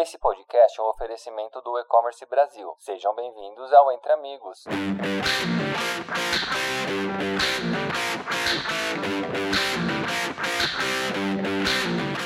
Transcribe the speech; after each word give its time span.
Esse 0.00 0.16
podcast 0.16 0.78
é 0.78 0.82
um 0.84 0.86
oferecimento 0.90 1.60
do 1.60 1.76
E-Commerce 1.76 2.24
Brasil. 2.26 2.72
Sejam 2.78 3.12
bem-vindos 3.16 3.72
ao 3.72 3.90
Entre 3.90 4.12
Amigos. 4.12 4.64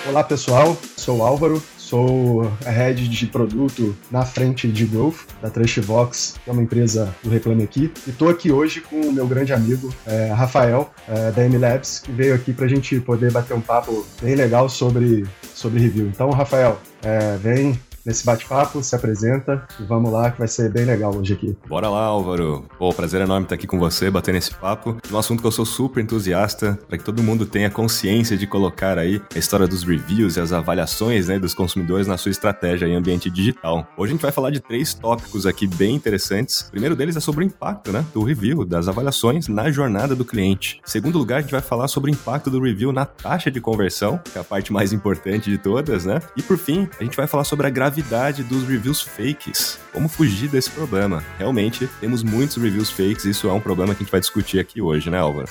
Olá 0.07 0.23
pessoal, 0.23 0.75
sou 0.99 1.25
Álvaro, 1.25 1.63
sou 1.93 2.51
head 2.65 3.07
de 3.07 3.27
produto 3.27 3.95
na 4.11 4.25
frente 4.25 4.67
de 4.67 4.87
Growth 4.87 5.27
da 5.43 5.51
Trustbox, 5.51 6.37
que 6.43 6.49
é 6.49 6.53
uma 6.55 6.63
empresa 6.63 7.15
do 7.23 7.29
Reclame 7.29 7.65
Aqui. 7.65 7.93
E 8.07 8.11
estou 8.11 8.31
aqui 8.31 8.51
hoje 8.51 8.81
com 8.81 8.99
o 8.99 9.13
meu 9.13 9.27
grande 9.27 9.53
amigo 9.53 9.93
é, 10.07 10.29
Rafael 10.29 10.91
é, 11.07 11.31
da 11.31 11.45
M-Labs, 11.45 11.99
que 11.99 12.11
veio 12.11 12.35
aqui 12.35 12.51
para 12.55 12.65
a 12.65 12.69
gente 12.69 12.99
poder 13.01 13.31
bater 13.31 13.53
um 13.53 13.61
papo 13.61 14.07
bem 14.23 14.35
legal 14.35 14.71
sobre, 14.71 15.27
sobre 15.55 15.81
review. 15.81 16.07
Então, 16.07 16.31
Rafael, 16.31 16.81
é, 17.03 17.37
vem 17.37 17.79
nesse 18.05 18.25
bate-papo, 18.25 18.83
se 18.83 18.95
apresenta 18.95 19.67
e 19.81 19.85
vamos 19.85 20.13
lá 20.13 20.31
que 20.31 20.39
vai 20.39 20.49
ser 20.49 20.71
bem 20.71 20.85
legal 20.85 21.15
hoje 21.15 21.33
aqui. 21.35 21.57
Bora 21.69 21.89
lá, 21.89 22.05
Álvaro. 22.05 22.65
Pô, 22.79 22.93
prazer 22.93 23.21
enorme 23.21 23.45
estar 23.45 23.55
aqui 23.55 23.67
com 23.67 23.79
você, 23.79 24.11
batendo 24.11 24.39
esse 24.39 24.55
papo. 24.55 24.97
Um 25.11 25.19
assunto 25.19 25.41
que 25.41 25.47
eu 25.47 25.53
sou 25.53 25.65
super 25.65 26.03
entusiasta, 26.03 26.79
para 26.89 26.99
que 26.99 27.05
todo 27.05 27.23
mundo 27.23 27.47
tenha 27.47 27.71
consciência 27.71 28.37
de 28.37 28.47
colocar 28.47 28.99
aí 28.99 29.21
a 29.35 29.39
história 29.39 29.67
dos 29.67 29.83
reviews 29.85 30.37
e 30.37 30.41
as 30.41 30.53
avaliações 30.53 31.29
né, 31.29 31.39
dos 31.39 31.55
consumidores 31.55 32.07
na 32.07 32.17
sua 32.17 32.31
estratégia 32.31 32.87
em 32.87 32.95
ambiente 32.95 33.31
digital. 33.31 33.87
Hoje 33.97 34.13
a 34.13 34.15
gente 34.15 34.23
vai 34.23 34.33
falar 34.33 34.51
de 34.51 34.61
três 34.61 34.95
tópicos 34.95 35.47
aqui 35.47 35.67
bem 35.67 35.95
interessantes. 35.95 36.63
O 36.63 36.71
primeiro 36.73 36.97
deles 36.97 37.17
é 37.17 37.21
sobre 37.21 37.45
o 37.45 37.47
impacto 37.47 37.93
né, 37.93 38.05
do 38.13 38.23
review, 38.23 38.65
das 38.65 38.89
avaliações 38.89 39.49
na 39.49 39.71
jornada 39.71 40.15
do 40.15 40.25
cliente. 40.25 40.81
Em 40.87 40.91
segundo 40.91 41.19
lugar, 41.19 41.39
a 41.39 41.41
gente 41.41 41.53
vai 41.53 41.61
falar 41.61 41.89
sobre 41.89 42.11
o 42.11 42.13
impacto 42.13 42.51
do 42.51 42.61
review 42.61 42.93
na 42.93 43.05
taxa 43.05 43.51
de 43.51 43.61
conversão, 43.61 44.19
que 44.19 44.37
é 44.37 44.41
a 44.41 44.45
parte 44.45 44.73
mais 44.73 44.93
importante 44.93 45.51
de 45.51 45.59
todas, 45.59 46.05
né? 46.05 46.21
E 46.37 46.43
por 46.43 46.59
fim, 46.59 46.89
a 46.99 47.05
gente 47.05 47.17
vai 47.17 47.27
falar 47.27 47.45
sobre 47.45 47.67
a 47.67 47.71
gravidade 47.71 47.92
gravidade 47.93 48.43
dos 48.43 48.67
reviews 48.67 49.03
fakes. 49.03 49.79
Como 49.93 50.09
fugir 50.09 50.49
desse 50.49 50.71
problema? 50.71 51.23
Realmente, 51.39 51.87
temos 52.01 52.23
muitos 52.23 52.57
reviews 52.57 52.91
fakes, 52.91 53.27
isso 53.27 53.51
é 53.51 53.53
um 53.53 53.61
problema 53.61 53.95
que 53.95 54.03
a 54.03 54.05
gente 54.05 54.11
vai 54.11 54.21
discutir 54.21 54.59
aqui 54.59 54.81
hoje, 54.81 55.11
né, 55.11 55.19
Álvaro? 55.19 55.47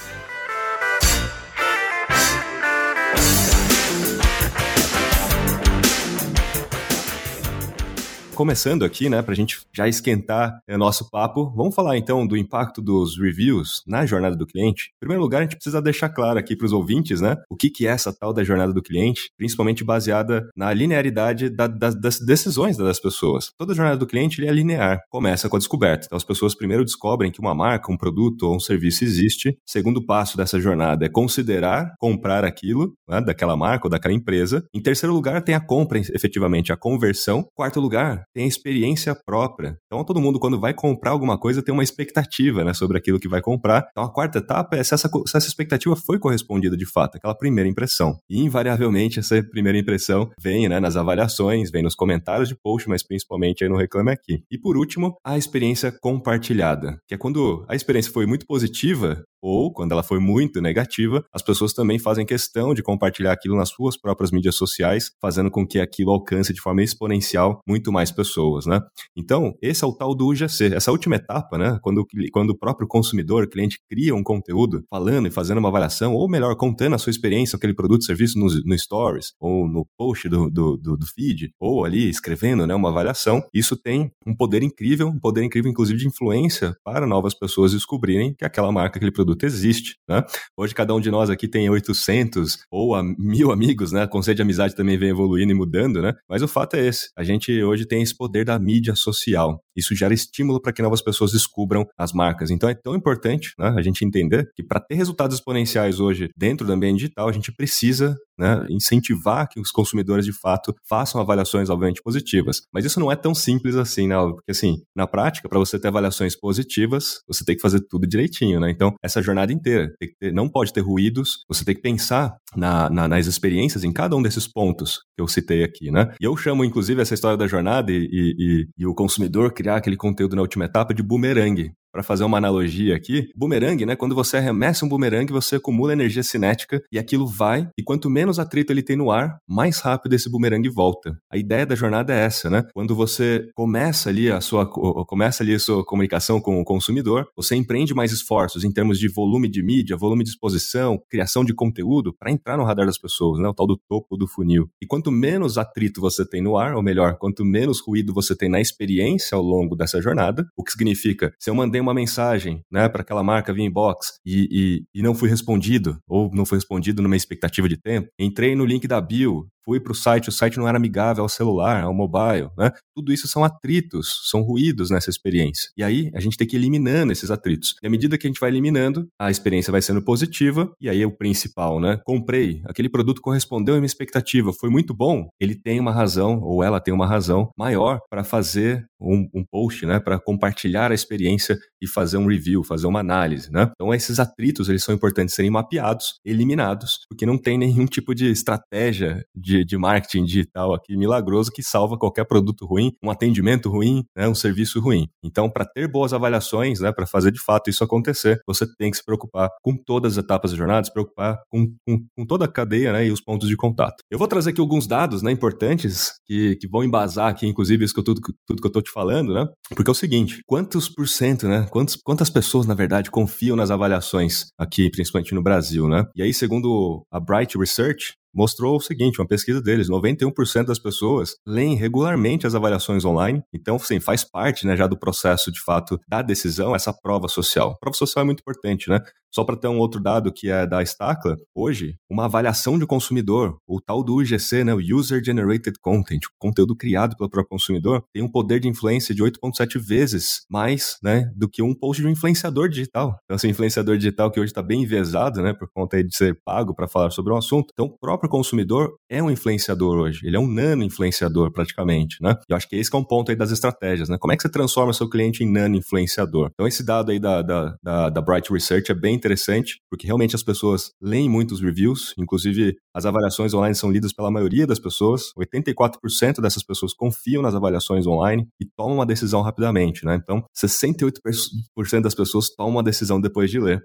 Começando 8.41 8.83
aqui, 8.83 9.07
né, 9.07 9.21
para 9.21 9.33
a 9.33 9.35
gente 9.35 9.59
já 9.71 9.87
esquentar 9.87 10.59
o 10.67 10.75
nosso 10.75 11.07
papo, 11.11 11.53
vamos 11.55 11.75
falar 11.75 11.95
então 11.95 12.25
do 12.25 12.35
impacto 12.35 12.81
dos 12.81 13.15
reviews 13.15 13.83
na 13.85 14.03
jornada 14.03 14.35
do 14.35 14.47
cliente. 14.47 14.89
Em 14.95 14.99
primeiro 14.99 15.21
lugar, 15.21 15.41
a 15.41 15.41
gente 15.43 15.57
precisa 15.57 15.79
deixar 15.79 16.09
claro 16.09 16.39
aqui 16.39 16.55
para 16.55 16.65
os 16.65 16.73
ouvintes, 16.73 17.21
né, 17.21 17.35
o 17.51 17.55
que, 17.55 17.69
que 17.69 17.85
é 17.85 17.91
essa 17.91 18.11
tal 18.11 18.33
da 18.33 18.43
jornada 18.43 18.73
do 18.73 18.81
cliente, 18.81 19.29
principalmente 19.37 19.83
baseada 19.83 20.49
na 20.57 20.73
linearidade 20.73 21.51
da, 21.51 21.67
da, 21.67 21.91
das 21.91 22.19
decisões 22.19 22.77
das 22.77 22.99
pessoas. 22.99 23.51
Toda 23.59 23.75
jornada 23.75 23.97
do 23.97 24.07
cliente 24.07 24.43
é 24.43 24.51
linear, 24.51 25.01
começa 25.11 25.47
com 25.47 25.57
a 25.57 25.59
descoberta. 25.59 26.07
Então, 26.07 26.17
as 26.17 26.23
pessoas 26.23 26.55
primeiro 26.55 26.83
descobrem 26.83 27.31
que 27.31 27.39
uma 27.39 27.53
marca, 27.53 27.91
um 27.91 27.97
produto 27.97 28.47
ou 28.47 28.55
um 28.55 28.59
serviço 28.59 29.03
existe. 29.03 29.55
Segundo 29.67 30.03
passo 30.03 30.35
dessa 30.35 30.59
jornada 30.59 31.05
é 31.05 31.09
considerar 31.09 31.93
comprar 31.99 32.43
aquilo, 32.43 32.95
né, 33.07 33.21
daquela 33.21 33.55
marca 33.55 33.85
ou 33.85 33.91
daquela 33.91 34.15
empresa. 34.15 34.65
Em 34.73 34.81
terceiro 34.81 35.13
lugar, 35.13 35.43
tem 35.43 35.53
a 35.53 35.59
compra, 35.59 35.99
efetivamente, 35.99 36.73
a 36.73 36.75
conversão. 36.75 37.45
Quarto 37.53 37.79
lugar, 37.79 38.23
tem 38.33 38.47
experiência 38.47 39.15
própria. 39.15 39.77
Então, 39.85 40.03
todo 40.03 40.21
mundo, 40.21 40.39
quando 40.39 40.59
vai 40.59 40.73
comprar 40.73 41.11
alguma 41.11 41.37
coisa, 41.37 41.61
tem 41.61 41.73
uma 41.73 41.83
expectativa 41.83 42.63
né, 42.63 42.73
sobre 42.73 42.97
aquilo 42.97 43.19
que 43.19 43.27
vai 43.27 43.41
comprar. 43.41 43.87
Então, 43.91 44.03
a 44.03 44.11
quarta 44.11 44.39
etapa 44.39 44.75
é 44.75 44.83
se 44.83 44.93
essa, 44.93 45.09
se 45.09 45.37
essa 45.37 45.47
expectativa 45.47 45.95
foi 45.95 46.19
correspondida 46.19 46.75
de 46.77 46.85
fato, 46.85 47.17
aquela 47.17 47.35
primeira 47.35 47.69
impressão. 47.69 48.17
E, 48.29 48.41
invariavelmente, 48.41 49.19
essa 49.19 49.41
primeira 49.43 49.77
impressão 49.77 50.29
vem 50.41 50.67
né, 50.67 50.79
nas 50.79 50.95
avaliações, 50.95 51.71
vem 51.71 51.83
nos 51.83 51.95
comentários 51.95 52.49
de 52.49 52.55
post, 52.55 52.87
mas 52.89 53.05
principalmente 53.05 53.63
aí 53.63 53.69
no 53.69 53.77
Reclame 53.77 54.11
Aqui. 54.11 54.43
E, 54.51 54.57
por 54.57 54.77
último, 54.77 55.15
a 55.23 55.37
experiência 55.37 55.93
compartilhada, 56.01 56.97
que 57.07 57.15
é 57.15 57.17
quando 57.17 57.65
a 57.67 57.75
experiência 57.75 58.11
foi 58.11 58.25
muito 58.25 58.45
positiva, 58.45 59.23
ou 59.41 59.73
quando 59.73 59.91
ela 59.91 60.03
foi 60.03 60.19
muito 60.19 60.61
negativa, 60.61 61.23
as 61.33 61.41
pessoas 61.41 61.73
também 61.73 61.97
fazem 61.97 62.25
questão 62.25 62.73
de 62.73 62.83
compartilhar 62.83 63.31
aquilo 63.31 63.55
nas 63.55 63.69
suas 63.69 63.99
próprias 63.99 64.31
mídias 64.31 64.55
sociais, 64.55 65.11
fazendo 65.21 65.49
com 65.49 65.65
que 65.65 65.79
aquilo 65.79 66.11
alcance 66.11 66.53
de 66.53 66.61
forma 66.61 66.83
exponencial 66.83 67.61
muito 67.67 67.91
mais 67.91 68.11
pessoas, 68.11 68.65
né? 68.65 68.79
Então, 69.15 69.53
esse 69.61 69.83
é 69.83 69.87
o 69.87 69.93
tal 69.93 70.13
do 70.13 70.27
UGC, 70.27 70.73
essa 70.75 70.91
última 70.91 71.15
etapa, 71.15 71.57
né? 71.57 71.79
Quando, 71.81 72.05
quando 72.31 72.51
o 72.51 72.57
próprio 72.57 72.87
consumidor, 72.87 73.47
cliente, 73.47 73.79
cria 73.89 74.15
um 74.15 74.23
conteúdo 74.23 74.83
falando 74.89 75.27
e 75.27 75.31
fazendo 75.31 75.57
uma 75.57 75.69
avaliação, 75.69 76.13
ou 76.13 76.29
melhor, 76.29 76.55
contando 76.55 76.95
a 76.95 76.97
sua 76.97 77.11
experiência, 77.11 77.55
aquele 77.55 77.73
produto, 77.73 78.05
serviço 78.05 78.37
no, 78.37 78.47
no 78.47 78.77
Stories, 78.77 79.33
ou 79.39 79.67
no 79.67 79.85
post 79.97 80.29
do, 80.29 80.49
do, 80.49 80.77
do, 80.77 80.97
do 80.97 81.05
feed, 81.07 81.51
ou 81.59 81.85
ali 81.85 82.09
escrevendo 82.09 82.67
né, 82.67 82.75
uma 82.75 82.89
avaliação, 82.89 83.43
isso 83.53 83.75
tem 83.75 84.11
um 84.25 84.35
poder 84.35 84.63
incrível, 84.63 85.07
um 85.07 85.19
poder 85.19 85.43
incrível, 85.43 85.71
inclusive, 85.71 85.99
de 85.99 86.07
influência 86.07 86.75
para 86.83 87.07
novas 87.07 87.33
pessoas 87.33 87.71
descobrirem 87.71 88.33
que 88.37 88.45
aquela 88.45 88.71
marca, 88.71 88.97
aquele 88.97 89.11
produto 89.11 89.30
produto 89.31 89.43
existe, 89.45 89.95
né? 90.07 90.23
Hoje 90.57 90.73
cada 90.73 90.93
um 90.93 90.99
de 90.99 91.09
nós 91.09 91.29
aqui 91.29 91.47
tem 91.47 91.69
800 91.69 92.57
ou 92.71 92.95
a 92.95 93.03
mil 93.03 93.51
amigos, 93.51 93.91
né? 93.91 94.03
O 94.03 94.09
conceito 94.09 94.37
de 94.37 94.41
amizade 94.41 94.75
também 94.75 94.97
vem 94.97 95.09
evoluindo 95.09 95.51
e 95.51 95.55
mudando, 95.55 96.01
né? 96.01 96.13
Mas 96.29 96.41
o 96.41 96.47
fato 96.47 96.75
é 96.75 96.87
esse, 96.87 97.09
a 97.17 97.23
gente 97.23 97.63
hoje 97.63 97.85
tem 97.85 98.01
esse 98.01 98.15
poder 98.15 98.45
da 98.45 98.57
mídia 98.59 98.95
social. 98.95 99.61
Isso 99.75 99.95
gera 99.95 100.13
estímulo 100.13 100.61
para 100.61 100.73
que 100.73 100.81
novas 100.81 101.01
pessoas 101.01 101.31
descubram 101.31 101.85
as 101.97 102.11
marcas. 102.11 102.51
Então 102.51 102.69
é 102.69 102.73
tão 102.73 102.95
importante 102.95 103.53
né, 103.57 103.73
a 103.77 103.81
gente 103.81 104.03
entender 104.05 104.49
que 104.55 104.63
para 104.63 104.79
ter 104.79 104.95
resultados 104.95 105.37
exponenciais 105.37 105.99
hoje 105.99 106.29
dentro 106.37 106.65
do 106.65 106.73
ambiente 106.73 106.99
digital, 106.99 107.29
a 107.29 107.31
gente 107.31 107.51
precisa 107.53 108.15
né, 108.41 108.65
incentivar 108.69 109.47
que 109.47 109.59
os 109.59 109.71
consumidores 109.71 110.25
de 110.25 110.33
fato 110.33 110.73
façam 110.89 111.21
avaliações 111.21 111.69
obviamente 111.69 112.01
positivas. 112.01 112.61
Mas 112.73 112.83
isso 112.83 112.99
não 112.99 113.11
é 113.11 113.15
tão 113.15 113.35
simples 113.35 113.75
assim, 113.75 114.07
né? 114.07 114.15
Porque 114.15 114.51
assim, 114.51 114.77
na 114.95 115.05
prática, 115.05 115.47
para 115.47 115.59
você 115.59 115.79
ter 115.79 115.89
avaliações 115.89 116.35
positivas, 116.35 117.21
você 117.27 117.45
tem 117.45 117.55
que 117.55 117.61
fazer 117.61 117.81
tudo 117.87 118.07
direitinho, 118.07 118.59
né? 118.59 118.71
Então, 118.71 118.93
essa 119.03 119.21
jornada 119.21 119.53
inteira 119.53 119.93
ter, 120.19 120.33
não 120.33 120.49
pode 120.49 120.73
ter 120.73 120.81
ruídos, 120.81 121.43
você 121.47 121.63
tem 121.63 121.75
que 121.75 121.81
pensar 121.81 122.35
na, 122.55 122.89
na, 122.89 123.07
nas 123.07 123.27
experiências 123.27 123.83
em 123.83 123.93
cada 123.93 124.15
um 124.15 124.21
desses 124.21 124.47
pontos 124.47 125.01
que 125.15 125.21
eu 125.21 125.27
citei 125.27 125.63
aqui, 125.63 125.91
né? 125.91 126.13
E 126.19 126.25
eu 126.25 126.35
chamo, 126.35 126.65
inclusive, 126.65 127.01
essa 127.01 127.13
história 127.13 127.37
da 127.37 127.47
jornada 127.47 127.91
e, 127.91 128.07
e, 128.11 128.67
e 128.77 128.85
o 128.87 128.95
consumidor 128.95 129.53
criar 129.53 129.77
aquele 129.77 129.95
conteúdo 129.95 130.35
na 130.35 130.41
última 130.41 130.65
etapa 130.65 130.93
de 130.93 131.03
boomerang 131.03 131.71
para 131.91 132.03
fazer 132.03 132.23
uma 132.23 132.37
analogia 132.37 132.95
aqui, 132.95 133.29
bumerangue, 133.35 133.85
né? 133.85 133.95
Quando 133.95 134.15
você 134.15 134.37
arremessa 134.37 134.85
um 134.85 134.89
bumerangue, 134.89 135.33
você 135.33 135.55
acumula 135.55 135.93
energia 135.93 136.23
cinética 136.23 136.81
e 136.91 136.97
aquilo 136.97 137.27
vai, 137.27 137.67
e 137.77 137.83
quanto 137.83 138.09
menos 138.09 138.39
atrito 138.39 138.71
ele 138.71 138.81
tem 138.81 138.95
no 138.95 139.11
ar, 139.11 139.37
mais 139.47 139.79
rápido 139.79 140.13
esse 140.13 140.29
bumerangue 140.29 140.69
volta. 140.69 141.17
A 141.31 141.37
ideia 141.37 141.65
da 141.65 141.75
jornada 141.75 142.13
é 142.13 142.25
essa, 142.25 142.49
né? 142.49 142.65
Quando 142.73 142.95
você 142.95 143.49
começa 143.55 144.09
ali 144.09 144.31
a 144.31 144.41
sua 144.41 144.65
começa 144.65 145.43
ali 145.43 145.53
a 145.53 145.59
sua 145.59 145.83
comunicação 145.85 146.39
com 146.39 146.59
o 146.59 146.63
consumidor, 146.63 147.27
você 147.35 147.55
empreende 147.55 147.93
mais 147.93 148.11
esforços 148.11 148.63
em 148.63 148.71
termos 148.71 148.97
de 148.97 149.07
volume 149.07 149.49
de 149.49 149.61
mídia, 149.61 149.97
volume 149.97 150.23
de 150.23 150.29
exposição, 150.29 151.01
criação 151.09 151.43
de 151.43 151.53
conteúdo 151.53 152.13
para 152.17 152.31
entrar 152.31 152.57
no 152.57 152.63
radar 152.63 152.85
das 152.85 152.97
pessoas, 152.97 153.39
né? 153.39 153.47
O 153.47 153.53
tal 153.53 153.67
do 153.67 153.77
topo 153.89 154.15
do 154.15 154.27
funil. 154.27 154.69
E 154.81 154.85
quanto 154.85 155.11
menos 155.11 155.57
atrito 155.57 155.99
você 155.99 156.25
tem 156.25 156.41
no 156.41 156.57
ar, 156.57 156.75
ou 156.75 156.83
melhor, 156.83 157.17
quanto 157.17 157.43
menos 157.43 157.81
ruído 157.81 158.13
você 158.13 158.35
tem 158.35 158.49
na 158.49 158.61
experiência 158.61 159.35
ao 159.35 159.43
longo 159.43 159.75
dessa 159.75 160.01
jornada, 160.01 160.47
o 160.55 160.63
que 160.63 160.71
significa, 160.71 161.33
se 161.39 161.49
eu 161.49 161.55
mandei 161.55 161.80
uma 161.81 161.93
mensagem 161.93 162.63
né, 162.71 162.87
para 162.87 163.01
aquela 163.01 163.23
marca 163.23 163.53
via 163.53 163.65
inbox 163.65 164.19
e, 164.25 164.47
e, 164.51 164.99
e 164.99 165.01
não 165.01 165.13
fui 165.15 165.29
respondido, 165.29 165.97
ou 166.07 166.29
não 166.33 166.45
foi 166.45 166.57
respondido 166.57 167.01
numa 167.01 167.15
expectativa 167.15 167.67
de 167.67 167.77
tempo, 167.77 168.09
entrei 168.19 168.55
no 168.55 168.65
link 168.65 168.87
da 168.87 169.01
bio, 169.01 169.47
fui 169.65 169.79
para 169.79 169.91
o 169.91 169.95
site, 169.95 170.29
o 170.29 170.31
site 170.31 170.57
não 170.57 170.67
era 170.67 170.77
amigável 170.77 171.23
ao 171.23 171.29
celular, 171.29 171.83
ao 171.83 171.93
mobile, 171.93 172.49
né? 172.57 172.71
Tudo 172.95 173.13
isso 173.13 173.27
são 173.27 173.43
atritos, 173.43 174.29
são 174.29 174.41
ruídos 174.41 174.89
nessa 174.89 175.09
experiência. 175.09 175.69
E 175.77 175.83
aí 175.83 176.11
a 176.13 176.19
gente 176.19 176.37
tem 176.37 176.47
que 176.47 176.55
ir 176.55 176.59
eliminando 176.59 177.11
esses 177.11 177.31
atritos. 177.31 177.75
E 177.81 177.87
à 177.87 177.89
medida 177.89 178.17
que 178.17 178.27
a 178.27 178.29
gente 178.29 178.39
vai 178.39 178.49
eliminando, 178.49 179.07
a 179.19 179.31
experiência 179.31 179.71
vai 179.71 179.81
sendo 179.81 180.01
positiva, 180.01 180.71
e 180.79 180.89
aí 180.89 181.01
é 181.01 181.05
o 181.05 181.15
principal, 181.15 181.79
né? 181.79 181.99
Comprei, 182.05 182.61
aquele 182.65 182.89
produto 182.89 183.21
correspondeu 183.21 183.75
à 183.75 183.77
minha 183.77 183.85
expectativa, 183.85 184.51
foi 184.53 184.69
muito 184.69 184.93
bom, 184.93 185.29
ele 185.39 185.55
tem 185.55 185.79
uma 185.79 185.91
razão, 185.91 186.41
ou 186.41 186.63
ela 186.63 186.79
tem 186.79 186.93
uma 186.93 187.07
razão 187.07 187.49
maior 187.57 187.99
para 188.09 188.23
fazer 188.23 188.85
um, 188.99 189.27
um, 189.33 189.43
post, 189.43 189.85
né? 189.85 189.99
Para 189.99 190.19
compartilhar 190.19 190.91
a 190.91 190.95
experiência 190.95 191.57
e 191.81 191.87
fazer 191.87 192.17
um 192.17 192.27
review, 192.27 192.63
fazer 192.63 192.87
uma 192.87 192.99
análise, 192.99 193.51
né? 193.51 193.71
Então 193.73 193.93
esses 193.93 194.19
atritos, 194.19 194.69
eles 194.69 194.83
são 194.83 194.93
importantes 194.93 195.33
serem 195.33 195.51
mapeados, 195.51 196.19
eliminados, 196.23 196.99
porque 197.09 197.25
não 197.25 197.37
tem 197.37 197.57
nenhum 197.57 197.85
tipo 197.85 198.13
de 198.13 198.29
estratégia 198.29 199.23
de 199.35 199.50
de, 199.51 199.65
de 199.65 199.77
marketing 199.77 200.23
digital 200.23 200.73
aqui 200.73 200.95
milagroso 200.95 201.51
que 201.51 201.61
salva 201.61 201.97
qualquer 201.97 202.25
produto 202.25 202.65
ruim, 202.65 202.91
um 203.03 203.11
atendimento 203.11 203.69
ruim, 203.69 204.05
né, 204.15 204.27
um 204.27 204.35
serviço 204.35 204.79
ruim. 204.79 205.07
Então, 205.23 205.49
para 205.49 205.65
ter 205.65 205.87
boas 205.89 206.13
avaliações, 206.13 206.79
né, 206.79 206.91
para 206.91 207.05
fazer 207.05 207.31
de 207.31 207.41
fato 207.41 207.69
isso 207.69 207.83
acontecer, 207.83 208.39
você 208.47 208.65
tem 208.77 208.89
que 208.89 208.97
se 208.97 209.03
preocupar 209.03 209.49
com 209.61 209.75
todas 209.75 210.17
as 210.17 210.23
etapas 210.23 210.51
da 210.51 210.57
jornada, 210.57 210.85
se 210.85 210.93
preocupar 210.93 211.39
com, 211.49 211.73
com, 211.85 212.05
com 212.17 212.25
toda 212.25 212.45
a 212.45 212.47
cadeia 212.47 212.93
né, 212.93 213.05
e 213.05 213.11
os 213.11 213.21
pontos 213.21 213.49
de 213.49 213.57
contato. 213.57 213.95
Eu 214.09 214.17
vou 214.17 214.27
trazer 214.27 214.51
aqui 214.51 214.61
alguns 214.61 214.87
dados 214.87 215.21
né, 215.21 215.31
importantes 215.31 216.13
que, 216.25 216.55
que 216.55 216.67
vão 216.67 216.83
embasar 216.83 217.29
aqui, 217.29 217.45
inclusive, 217.45 217.83
isso 217.83 217.93
que 217.93 217.99
eu, 217.99 218.03
tudo, 218.03 218.21
tudo 218.47 218.61
que 218.61 218.67
eu 218.67 218.69
estou 218.69 218.81
te 218.81 218.91
falando, 218.91 219.33
né? 219.33 219.47
Porque 219.75 219.89
é 219.89 219.91
o 219.91 219.95
seguinte: 219.95 220.41
quantos 220.45 220.87
por 220.87 221.07
cento, 221.07 221.47
né? 221.47 221.67
Quantos, 221.69 221.95
quantas 221.95 222.29
pessoas, 222.29 222.65
na 222.65 222.73
verdade, 222.73 223.11
confiam 223.11 223.55
nas 223.55 223.71
avaliações 223.71 224.45
aqui, 224.57 224.89
principalmente 224.89 225.33
no 225.33 225.43
Brasil, 225.43 225.87
né? 225.87 226.05
E 226.15 226.21
aí, 226.21 226.33
segundo 226.33 227.03
a 227.11 227.19
Bright 227.19 227.57
Research, 227.57 228.13
mostrou 228.33 228.77
o 228.77 228.81
seguinte, 228.81 229.19
uma 229.19 229.27
pesquisa 229.27 229.61
deles, 229.61 229.89
91% 229.89 230.65
das 230.65 230.79
pessoas 230.79 231.35
leem 231.45 231.75
regularmente 231.75 232.47
as 232.47 232.55
avaliações 232.55 233.05
online, 233.05 233.41
então, 233.53 233.77
sim, 233.79 233.99
faz 233.99 234.23
parte, 234.23 234.65
né, 234.65 234.75
já 234.75 234.87
do 234.87 234.97
processo, 234.97 235.51
de 235.51 235.61
fato, 235.61 235.99
da 236.07 236.21
decisão, 236.21 236.75
essa 236.75 236.93
prova 236.93 237.27
social. 237.27 237.71
A 237.71 237.77
prova 237.77 237.97
social 237.97 238.23
é 238.23 238.25
muito 238.25 238.41
importante, 238.41 238.89
né? 238.89 238.99
Só 239.33 239.45
para 239.45 239.55
ter 239.55 239.69
um 239.69 239.79
outro 239.79 240.01
dado 240.01 240.31
que 240.31 240.49
é 240.49 240.67
da 240.67 240.83
Stacla, 240.83 241.37
hoje, 241.55 241.95
uma 242.09 242.25
avaliação 242.25 242.77
de 242.77 242.85
consumidor, 242.85 243.57
o 243.65 243.79
tal 243.79 244.03
do 244.03 244.15
UGC, 244.15 244.65
né, 244.65 244.73
o 244.73 244.79
User 244.79 245.23
Generated 245.23 245.79
Content, 245.81 246.25
o 246.25 246.29
conteúdo 246.37 246.75
criado 246.75 247.15
pelo 247.15 247.29
próprio 247.29 247.49
consumidor, 247.49 248.03
tem 248.13 248.21
um 248.21 248.29
poder 248.29 248.59
de 248.59 248.67
influência 248.67 249.15
de 249.15 249.23
8,7 249.23 249.79
vezes 249.79 250.41
mais 250.49 250.97
né, 251.01 251.31
do 251.33 251.47
que 251.47 251.63
um 251.63 251.73
post 251.73 252.01
de 252.01 252.07
um 252.07 252.11
influenciador 252.11 252.67
digital. 252.67 253.17
Então, 253.23 253.35
assim, 253.35 253.47
influenciador 253.47 253.97
digital 253.97 254.29
que 254.29 254.39
hoje 254.39 254.51
está 254.51 254.61
bem 254.61 254.83
enviesado, 254.83 255.41
né, 255.41 255.53
por 255.53 255.69
conta 255.73 256.03
de 256.03 256.13
ser 256.13 256.37
pago 256.43 256.75
para 256.75 256.89
falar 256.89 257.11
sobre 257.11 257.31
um 257.31 257.37
assunto. 257.37 257.69
Então, 257.71 257.85
o 257.85 257.97
próprio 257.97 258.20
consumidor 258.29 258.95
é 259.09 259.21
um 259.21 259.29
influenciador 259.29 259.97
hoje, 259.97 260.19
ele 260.23 260.35
é 260.35 260.39
um 260.39 260.47
nano 260.47 260.83
influenciador 260.83 261.51
praticamente, 261.51 262.17
né? 262.21 262.35
Eu 262.49 262.55
acho 262.55 262.67
que 262.67 262.75
esse 262.75 262.89
que 262.89 262.95
é 262.95 262.99
um 262.99 263.03
ponto 263.03 263.31
aí 263.31 263.35
das 263.35 263.51
estratégias, 263.51 264.09
né? 264.09 264.17
Como 264.19 264.33
é 264.33 264.35
que 264.35 264.41
você 264.41 264.49
transforma 264.49 264.93
seu 264.93 265.09
cliente 265.09 265.43
em 265.43 265.51
nano 265.51 265.75
influenciador? 265.75 266.49
Então, 266.53 266.67
esse 266.67 266.83
dado 266.83 267.11
aí 267.11 267.19
da, 267.19 267.41
da, 267.41 267.75
da, 267.81 268.09
da 268.09 268.21
Bright 268.21 268.51
Research 268.51 268.91
é 268.91 268.95
bem 268.95 269.15
interessante, 269.15 269.79
porque 269.89 270.05
realmente 270.05 270.35
as 270.35 270.43
pessoas 270.43 270.91
leem 271.01 271.29
muitos 271.29 271.61
reviews, 271.61 272.13
inclusive 272.17 272.75
as 272.95 273.05
avaliações 273.05 273.53
online 273.53 273.75
são 273.75 273.91
lidas 273.91 274.13
pela 274.13 274.31
maioria 274.31 274.65
das 274.65 274.79
pessoas, 274.79 275.31
84% 275.37 276.41
dessas 276.41 276.63
pessoas 276.63 276.93
confiam 276.93 277.41
nas 277.41 277.55
avaliações 277.55 278.05
online 278.07 278.47
e 278.59 278.65
tomam 278.65 278.95
uma 278.95 279.05
decisão 279.05 279.41
rapidamente, 279.41 280.05
né? 280.05 280.19
Então, 280.21 280.43
68% 280.55 282.01
das 282.01 282.15
pessoas 282.15 282.49
tomam 282.49 282.73
uma 282.73 282.83
decisão 282.83 283.19
depois 283.19 283.49
de 283.49 283.59
ler, 283.59 283.81